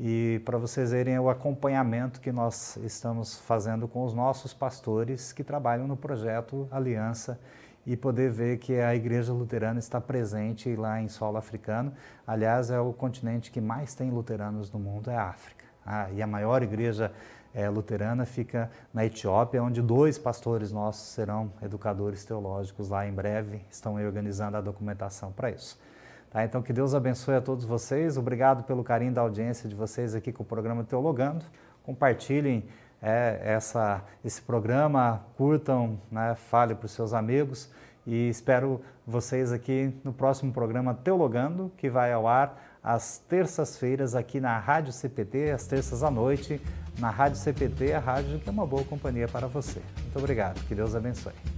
e 0.00 0.40
para 0.44 0.56
vocês 0.58 0.92
verem 0.92 1.18
o 1.18 1.28
acompanhamento 1.28 2.20
que 2.20 2.30
nós 2.30 2.76
estamos 2.78 3.36
fazendo 3.40 3.88
com 3.88 4.04
os 4.04 4.14
nossos 4.14 4.54
pastores 4.54 5.32
que 5.32 5.42
trabalham 5.42 5.88
no 5.88 5.96
projeto 5.96 6.68
Aliança 6.70 7.38
e 7.84 7.96
poder 7.96 8.30
ver 8.30 8.58
que 8.58 8.78
a 8.80 8.94
Igreja 8.94 9.32
Luterana 9.32 9.78
está 9.78 10.00
presente 10.00 10.76
lá 10.76 11.00
em 11.00 11.08
solo 11.08 11.36
africano. 11.36 11.92
Aliás, 12.26 12.70
é 12.70 12.78
o 12.78 12.92
continente 12.92 13.50
que 13.50 13.60
mais 13.60 13.94
tem 13.94 14.10
luteranos 14.10 14.70
no 14.70 14.78
mundo, 14.78 15.10
é 15.10 15.16
a 15.16 15.24
África. 15.24 15.64
Ah, 15.84 16.08
e 16.12 16.22
a 16.22 16.26
maior 16.26 16.62
igreja 16.62 17.10
é, 17.54 17.68
luterana 17.68 18.26
fica 18.26 18.70
na 18.92 19.06
Etiópia, 19.06 19.62
onde 19.62 19.80
dois 19.80 20.18
pastores 20.18 20.70
nossos 20.70 21.08
serão 21.08 21.50
educadores 21.62 22.24
teológicos 22.24 22.88
lá 22.88 23.06
em 23.06 23.12
breve, 23.12 23.62
estão 23.70 23.94
organizando 23.94 24.58
a 24.58 24.60
documentação 24.60 25.32
para 25.32 25.50
isso. 25.50 25.80
Tá, 26.30 26.44
então, 26.44 26.60
que 26.60 26.72
Deus 26.72 26.94
abençoe 26.94 27.36
a 27.36 27.40
todos 27.40 27.64
vocês. 27.64 28.18
Obrigado 28.18 28.64
pelo 28.64 28.84
carinho 28.84 29.12
da 29.12 29.22
audiência 29.22 29.68
de 29.68 29.74
vocês 29.74 30.14
aqui 30.14 30.30
com 30.30 30.42
o 30.42 30.46
programa 30.46 30.84
Teologando. 30.84 31.44
Compartilhem 31.82 32.66
é, 33.00 33.40
essa, 33.42 34.02
esse 34.22 34.42
programa, 34.42 35.24
curtam, 35.36 35.98
né, 36.10 36.34
fale 36.34 36.74
para 36.74 36.86
os 36.86 36.92
seus 36.92 37.14
amigos 37.14 37.70
e 38.06 38.28
espero 38.28 38.80
vocês 39.06 39.52
aqui 39.52 39.94
no 40.04 40.12
próximo 40.12 40.52
programa 40.52 40.94
Teologando, 40.94 41.72
que 41.76 41.88
vai 41.88 42.12
ao 42.12 42.26
ar 42.26 42.62
às 42.82 43.18
terças-feiras 43.18 44.14
aqui 44.14 44.40
na 44.40 44.58
Rádio 44.58 44.92
CPT, 44.92 45.50
às 45.50 45.66
terças 45.66 46.02
à 46.02 46.10
noite, 46.10 46.60
na 46.98 47.10
Rádio 47.10 47.38
CPT, 47.38 47.92
a 47.92 48.00
rádio 48.00 48.38
que 48.38 48.48
é 48.48 48.52
uma 48.52 48.66
boa 48.66 48.84
companhia 48.84 49.28
para 49.28 49.46
você. 49.46 49.80
Muito 50.02 50.18
obrigado, 50.18 50.60
que 50.66 50.74
Deus 50.74 50.94
abençoe. 50.94 51.57